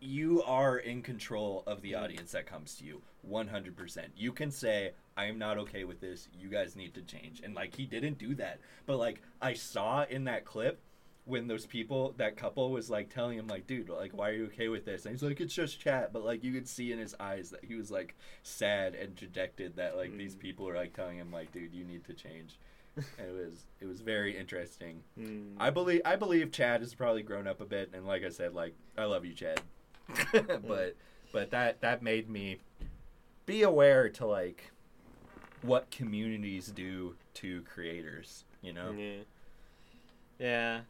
[0.00, 2.02] you are in control of the mm.
[2.02, 6.28] audience that comes to you 100% you can say i am not okay with this.
[6.40, 7.40] You guys need to change.
[7.44, 8.60] And like he didn't do that.
[8.86, 10.80] But like i saw in that clip
[11.24, 14.46] when those people that couple was like telling him like dude like why are you
[14.46, 15.04] okay with this?
[15.04, 16.12] And he's like it's just chat.
[16.12, 19.76] But like you could see in his eyes that he was like sad and dejected
[19.76, 20.40] that like these Mm.
[20.40, 22.58] people are like telling him like dude you need to change.
[22.96, 25.02] And it was it was very interesting.
[25.20, 25.52] Mm.
[25.58, 28.54] I believe I believe Chad has probably grown up a bit, and like I said,
[28.54, 29.60] like I love you, Chad.
[30.66, 30.96] but
[31.32, 32.58] but that that made me
[33.46, 34.72] be aware to like
[35.62, 38.44] what communities do to creators.
[38.62, 38.92] You know?
[38.92, 39.16] Yeah.
[40.38, 40.80] Yeah.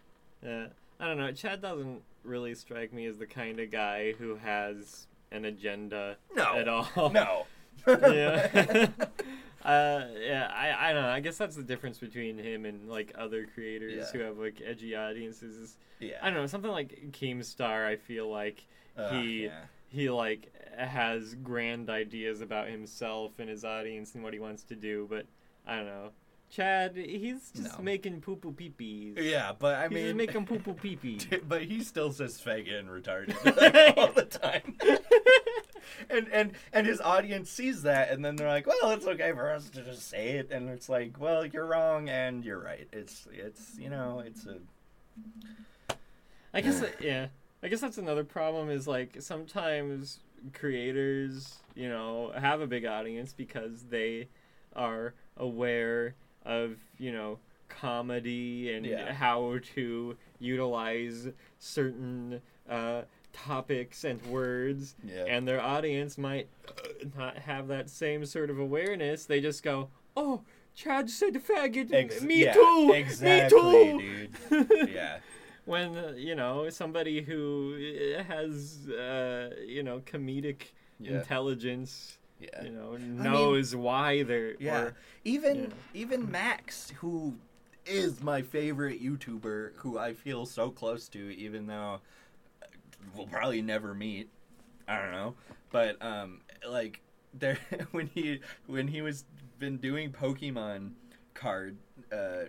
[0.43, 0.67] Yeah.
[1.01, 1.33] I don't know.
[1.33, 6.55] Chad doesn't really strike me as the kind of guy who has an agenda No.
[6.57, 6.89] at all.
[7.11, 7.47] No.
[7.87, 8.89] yeah.
[9.65, 10.51] uh, yeah.
[10.55, 11.09] I, I don't know.
[11.09, 14.19] I guess that's the difference between him and like other creators Yeah.
[14.19, 15.77] who have like edgy audiences.
[16.01, 16.17] Yeah.
[16.23, 16.47] I don't know.
[16.47, 17.87] Something like Keemstar.
[17.87, 18.65] I feel like
[18.97, 19.61] Ugh, he- yeah.
[19.89, 24.77] He like has grand ideas about himself and his audience and what he wants to
[24.77, 25.27] do, but
[25.67, 26.11] I don't know.
[26.51, 27.85] Chad, he's just No.
[27.85, 29.17] making poo poo pee pees.
[29.19, 31.21] Yeah, but I He's mean, just making poo poo pee pee.
[31.47, 34.77] but he still says faggot and retarded like, all the time.
[36.09, 39.51] and and and his audience sees that, and then they're like, "Well, it's okay for
[39.51, 42.89] us to just say it," and it's like, "Well, you're wrong, and you're right.
[42.93, 44.59] It's it's you know, it's a
[46.55, 47.27] I guess that- yeah.
[47.63, 50.21] I guess that's another problem is like sometimes
[50.53, 54.29] creators, you know, have a big audience because they
[54.77, 57.39] are aware of, you know,
[57.69, 59.13] comedy and Yeah.
[59.13, 61.29] how to utilize
[61.59, 63.03] certain uh,
[63.33, 66.49] topics and words yeah." and their audience might
[67.17, 69.27] not have that same sort of awareness.
[69.27, 70.43] They just go, "Oh,
[70.75, 71.93] Chad said faggot.
[71.93, 72.93] Ex- me yeah, too.
[72.95, 74.89] exactly, me too." dude.
[74.95, 75.19] yeah,
[75.69, 77.77] when uh, you know somebody who
[78.19, 80.63] uh, has uh, you know comedic
[80.99, 82.65] yeah, intelligence, yeah.
[82.65, 84.81] you know, knows why they're Yeah.
[84.81, 84.95] or-
[85.25, 86.01] Even Yeah.
[86.03, 87.35] even Max, who
[87.85, 92.01] is my favorite YouTuber, who I feel so close to, even though
[92.63, 92.67] uh,
[93.15, 94.31] we'll probably never meet.
[94.89, 95.35] I don't know,
[95.71, 97.03] but um, like
[97.35, 97.59] there
[97.91, 99.25] when he when he was
[99.59, 100.93] been doing Pokemon
[101.35, 101.77] card
[102.11, 102.47] uh,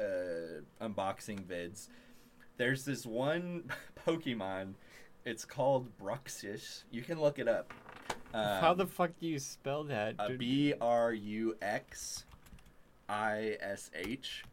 [0.00, 1.88] uh, unboxing vids.
[2.62, 3.64] There's this one
[4.06, 4.74] Pokemon.
[5.24, 6.84] It's called Bruxish.
[6.92, 7.72] You can look it up.
[8.32, 10.14] how Um, the fuck do you spell that?
[10.16, 10.28] uh.
[10.38, 12.24] B R U X
[13.08, 14.44] I S H.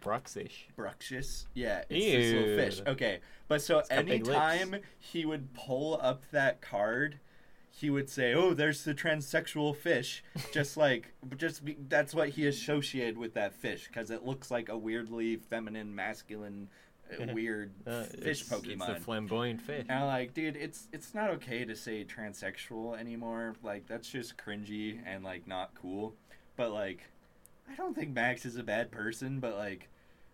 [0.00, 0.66] Bruxish.
[0.78, 1.46] Bruxish.
[1.52, 2.80] Yeah, it's this little fish.
[2.86, 7.18] Okay, but so anytime he would pull up that card,
[7.72, 12.46] he would say, "Oh, there's the transsexual fish." just like, just be, that's what he
[12.46, 16.68] associated with that fish because it looks like a weirdly feminine, masculine,
[17.34, 18.88] weird Uh, fish it's, Pokemon.
[18.88, 19.86] It's a flamboyant fish.
[19.88, 23.54] And I'm like, dude, it's it's not okay to say transsexual anymore.
[23.62, 26.14] Like that's just cringy and like not cool.
[26.56, 27.00] But like,
[27.70, 29.40] I don't think Max is a bad person.
[29.40, 29.88] But like,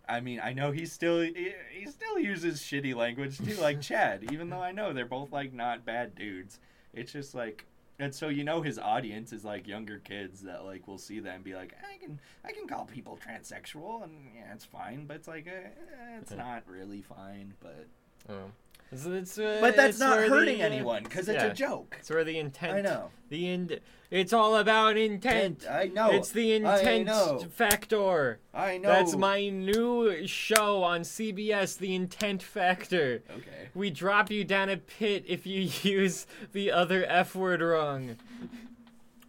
[0.07, 4.31] I mean, I know he still he, he still uses shitty language too, like Chad.
[4.31, 6.59] Even though I know they're both like not bad dudes.
[6.93, 7.65] It's just like.
[7.99, 11.35] And so you know his audience is like younger kids that like will see that
[11.35, 15.15] and be like I can I can call people transsexual and yeah it's fine but
[15.17, 17.87] it's like eh, eh, it's not really fine but
[18.29, 18.51] Um,
[18.91, 21.51] It's, it's, uh, But that's not hurting the, uh, anyone because it's yeah.
[21.51, 21.97] a joke.
[21.99, 22.77] It's where the intent.
[22.77, 23.09] I know.
[23.29, 23.79] The ind-
[24.09, 25.65] It's all about intent.
[25.69, 26.11] I know.
[26.11, 27.39] It's the I intent know.
[27.51, 28.39] factor.
[28.53, 28.87] I know.
[28.87, 33.23] That's my new show on CBS, The Intent Factor.
[33.29, 33.67] Okay.
[33.75, 38.15] We drop you down a pit if you use the other F word wrong.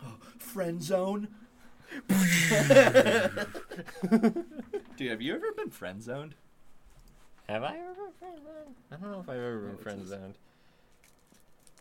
[0.38, 1.26] friend zone.
[4.96, 6.34] Dude, have you ever been friend zoned?
[7.48, 8.74] Have I ever been friend zoned?
[8.92, 10.34] I don't know if I've ever been it's friend zoned.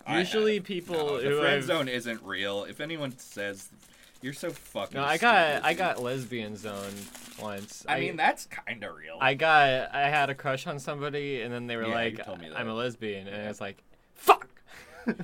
[0.06, 0.64] I Usually have.
[0.64, 2.64] people No, who the friend I've- zone isn't real.
[2.64, 3.70] If anyone says
[4.22, 5.00] you're so fucking.
[5.00, 5.78] No, I got stupid, I dude.
[5.80, 7.06] got lesbian zoned
[7.42, 7.86] once.
[7.88, 9.18] I mean, that's kind of real.
[9.20, 12.26] I got I had a crush on somebody and then they were Yeah, you like
[12.26, 12.58] told me that.
[12.58, 13.48] I'm a lesbian and Yeah.
[13.50, 13.84] was like
[14.16, 14.48] fuck.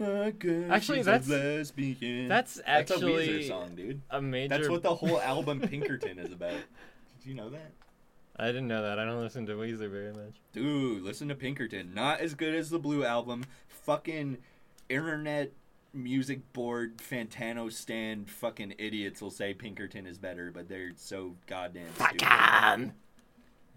[0.00, 2.28] Actually, Actually, that's- lesbian.
[2.28, 4.00] That's That's a actually Weezer song, dude.
[4.10, 6.52] a major That's what the whole album Pinkerton is about.
[6.52, 7.72] Did you know that?
[8.42, 8.98] I didn't know that.
[8.98, 10.40] I don't listen to Weezer very much.
[10.52, 11.92] Dude, listen to Pinkerton.
[11.94, 13.44] Not as good as the Blue album.
[13.68, 14.38] Fucking
[14.88, 15.52] internet
[15.92, 21.92] music board Fantano stand fucking idiots will say Pinkerton is better, but they're so goddamn
[21.94, 22.92] stupid.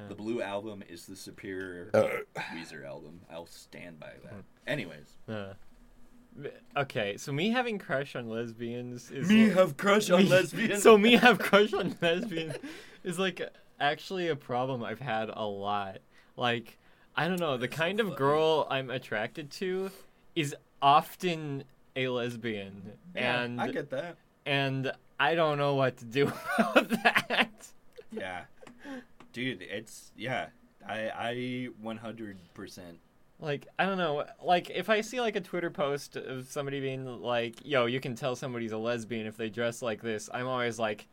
[0.09, 1.89] The Blue album is the superior
[2.53, 3.21] Weezer album.
[3.31, 4.43] I'll stand by that.
[4.67, 5.53] Anyways, Uh,
[6.75, 10.83] okay, so me having crush on lesbians is me like- have crush on me- lesbians.
[10.83, 12.55] So me have crush on lesbians
[13.03, 13.41] is like
[13.83, 15.99] actually a problem I've had a lot.
[16.37, 16.77] Like
[17.15, 19.91] I don't know, the That's so kind of girl I'm attracted to
[20.35, 21.63] is often
[21.95, 24.17] a lesbian, yeah, and I get that.
[24.45, 27.67] and I don't know what to do about that.
[28.11, 28.45] Yeah,
[29.31, 30.47] dude, it's yeah.
[30.87, 32.97] I I 100 percent.
[33.39, 37.21] Like I don't know, like if I see like a Twitter post of somebody being
[37.21, 40.79] like, "Yo, you can tell somebody's a lesbian if they dress like this," I'm always
[40.79, 41.07] like,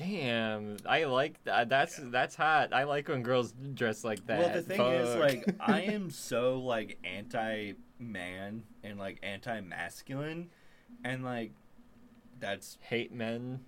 [0.00, 1.68] "Damn, I like that.
[1.68, 2.72] That's that's hot.
[2.72, 6.58] I like when girls dress like that." Well, the thing is, like, I am so
[6.58, 10.48] like anti-man and like anti-masculine,
[11.04, 11.52] and like
[12.38, 13.60] that's hate men.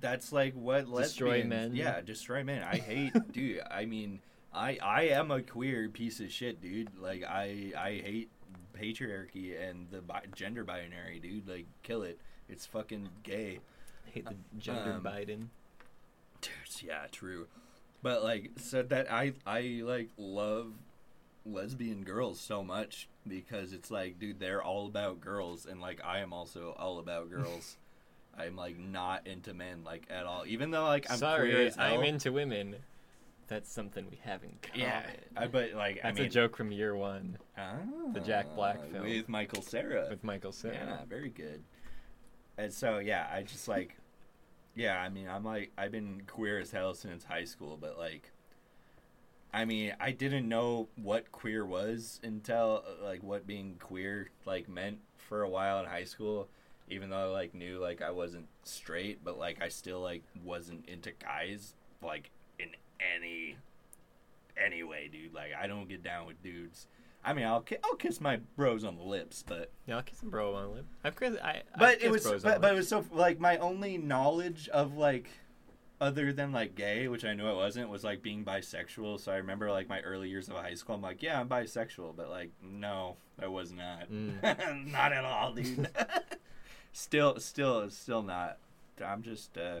[0.00, 1.48] that's like what Destroy lesbians.
[1.48, 1.74] men.
[1.74, 2.62] Yeah, destroy men.
[2.62, 3.60] I hate, dude.
[3.70, 4.20] I mean,
[4.52, 6.90] I I am a queer piece of shit, dude.
[7.00, 8.30] Like, I I hate
[8.78, 11.48] patriarchy and the bi- gender binary, dude.
[11.48, 12.18] Like, kill it.
[12.48, 13.60] It's fucking gay.
[14.12, 15.46] hate the gender Um, Biden.
[16.78, 17.46] Dude, yeah, true.
[18.02, 20.72] But like, so that I I like love
[21.44, 26.20] lesbian girls so much because it's like, dude, they're all about girls, and like I
[26.20, 27.76] am also all about girls.
[28.38, 31.72] I'm like not into men like at all, even though like I'm Sorry.
[31.78, 32.76] I'm into women.
[33.48, 34.80] That's something we have in common.
[34.80, 35.02] Yeah,
[35.36, 37.36] I, but like That's I mean, a joke from year one
[38.14, 39.04] the Jack Black ah, film.
[39.04, 40.06] with Michael Cera.
[40.08, 41.62] with Michael Cera, Yeah, very good.
[42.56, 43.96] And so yeah, I just like
[44.74, 48.30] yeah, I mean I'm like I've been queer as hell since high school, but like
[49.52, 54.98] I mean, I didn't know what queer was until like what being queer like meant
[55.16, 56.48] for a while in high school.
[56.88, 60.88] Even though I like knew like I wasn't straight, but like I still like wasn't
[60.88, 62.70] into guys like in
[63.16, 63.56] any
[64.56, 65.34] any way, dude.
[65.34, 66.86] Like I don't get down with dudes.
[67.24, 70.22] I mean, I'll ki- I'll kiss my bros on the lips, but Yeah, I'll kiss
[70.22, 70.86] a bro on the lip.
[71.04, 73.58] I've kissed, I, I've but it was bros but, but it was so like my
[73.58, 75.28] only knowledge of like
[76.00, 79.20] other than like gay which i knew it wasn't was like being bisexual.
[79.20, 82.16] So i remember like my early years of high school i'm like yeah i'm bisexual
[82.16, 84.10] but like no i was not.
[84.10, 84.86] Mm.
[84.92, 85.88] not at all dude.
[86.92, 88.56] Still still still not.
[89.04, 89.80] I'm just uh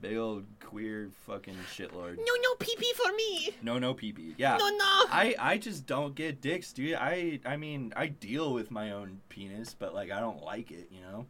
[0.00, 3.50] big old queer fucking shitlord No, no pee pee for me.
[3.62, 5.04] no no pee yeah No, no.
[5.10, 6.94] I, I just don't get dicks, dude.
[6.94, 10.88] I I mean I deal with my own penis, but like I don't like it,
[10.90, 11.26] you know.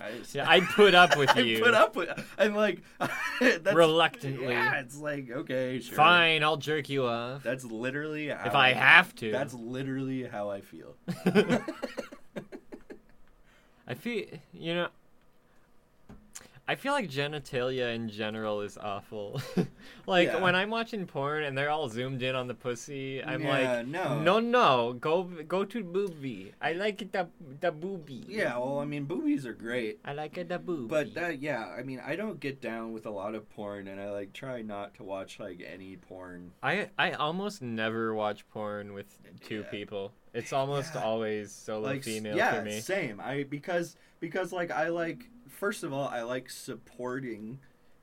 [0.00, 1.62] I just, Yeah, I'd put up with I you.
[1.62, 2.08] put up with
[2.38, 2.82] and like
[3.40, 4.48] that's, Reluctantly.
[4.52, 5.94] Yeah, it's like okay, sure.
[5.94, 7.44] Fine, I'll jerk you off.
[7.44, 9.30] That's literally how if I have to.
[9.30, 10.96] That's literally how I feel.
[13.86, 14.88] I feel you know.
[16.68, 19.40] I feel like genitalia in general is awful.
[20.06, 20.42] like Yeah.
[20.42, 23.48] when I'm watching porn and they're all zoomed in on the pussy, I'm Yeah,
[23.78, 24.20] like, no.
[24.20, 26.52] no, no, go go to boobie.
[26.60, 27.28] I like the
[27.60, 28.24] the boobie.
[28.28, 30.88] yeah, well, I mean, boobies are great, I like it the boobie.
[30.88, 34.00] but that yeah, I mean, I don't get down with a lot of porn, and
[34.00, 36.50] I like try not to watch like any porn.
[36.64, 39.70] I I almost never watch porn with two Yeah.
[39.70, 40.12] people.
[40.34, 42.80] It's almost always solo like female yeah for me.
[42.80, 47.58] same i because because like i like first of all i like supporting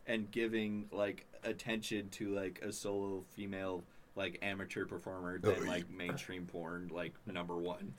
[0.07, 3.83] and giving like attention to like a solo female
[4.15, 7.93] like amateur performer oh, than like mainstream porn like number one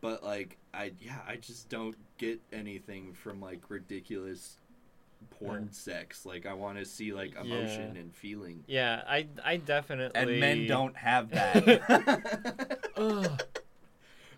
[0.00, 4.58] but like i yeah i just don't get anything from like ridiculous
[5.30, 5.74] porn mm.
[5.74, 6.26] sex.
[6.26, 7.42] Like I want to see like Yeah.
[7.42, 8.64] emotion and feeling.
[8.66, 10.20] Yeah, I I definitely.
[10.20, 12.80] And men don't have that.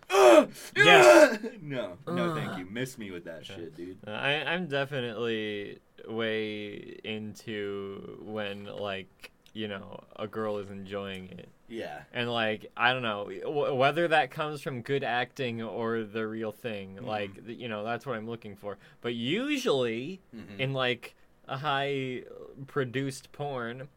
[0.09, 0.51] Ugh.
[0.75, 1.39] yes.
[1.61, 2.65] No, no, thank you.
[2.69, 3.55] Miss me with that Okay.
[3.55, 3.97] shit, dude.
[4.07, 11.49] I I'm definitely way into when like you know a girl is enjoying it.
[11.67, 12.01] Yeah.
[12.13, 16.51] and like i don't know w- whether that comes from good acting or the real
[16.51, 17.07] thing Mhm.
[17.07, 20.59] like you know that's what i'm looking for but usually Mhm.
[20.59, 21.15] in like
[21.47, 22.21] a high
[22.67, 23.87] produced porn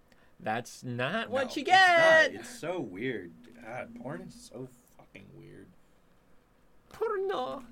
[0.40, 2.30] that's not what No, you it's not.
[2.30, 3.32] get It's, so weird.
[3.62, 4.87] God, porn is so fucking weird.
[6.98, 7.62] Porno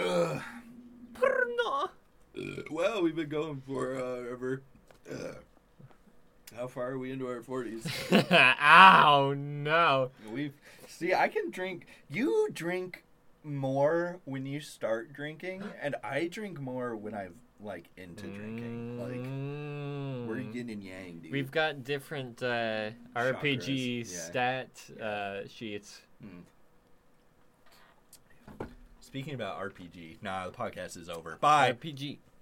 [0.00, 0.42] Ugh.
[1.14, 1.90] porno
[2.70, 4.60] well, we've been going for uh, ever.
[5.10, 5.36] Ugh.
[6.54, 7.86] How far are we into our forties?
[8.30, 10.52] ow no We've
[10.86, 11.14] see.
[11.14, 11.86] I can drink.
[12.10, 13.04] You drink
[13.42, 18.98] more when you start drinking, and I drink more when I'm like into drinking.
[18.98, 20.54] Like we're Mm.
[20.54, 21.32] yin and yang, dude.
[21.32, 24.18] We've got different uh, RPG Chakras, yeah.
[24.20, 24.68] stat
[25.00, 26.02] uh, sheets.
[29.16, 31.38] Speaking about RPG, nah, the podcast is over.
[31.40, 31.72] Bye.
[31.72, 32.18] RPG.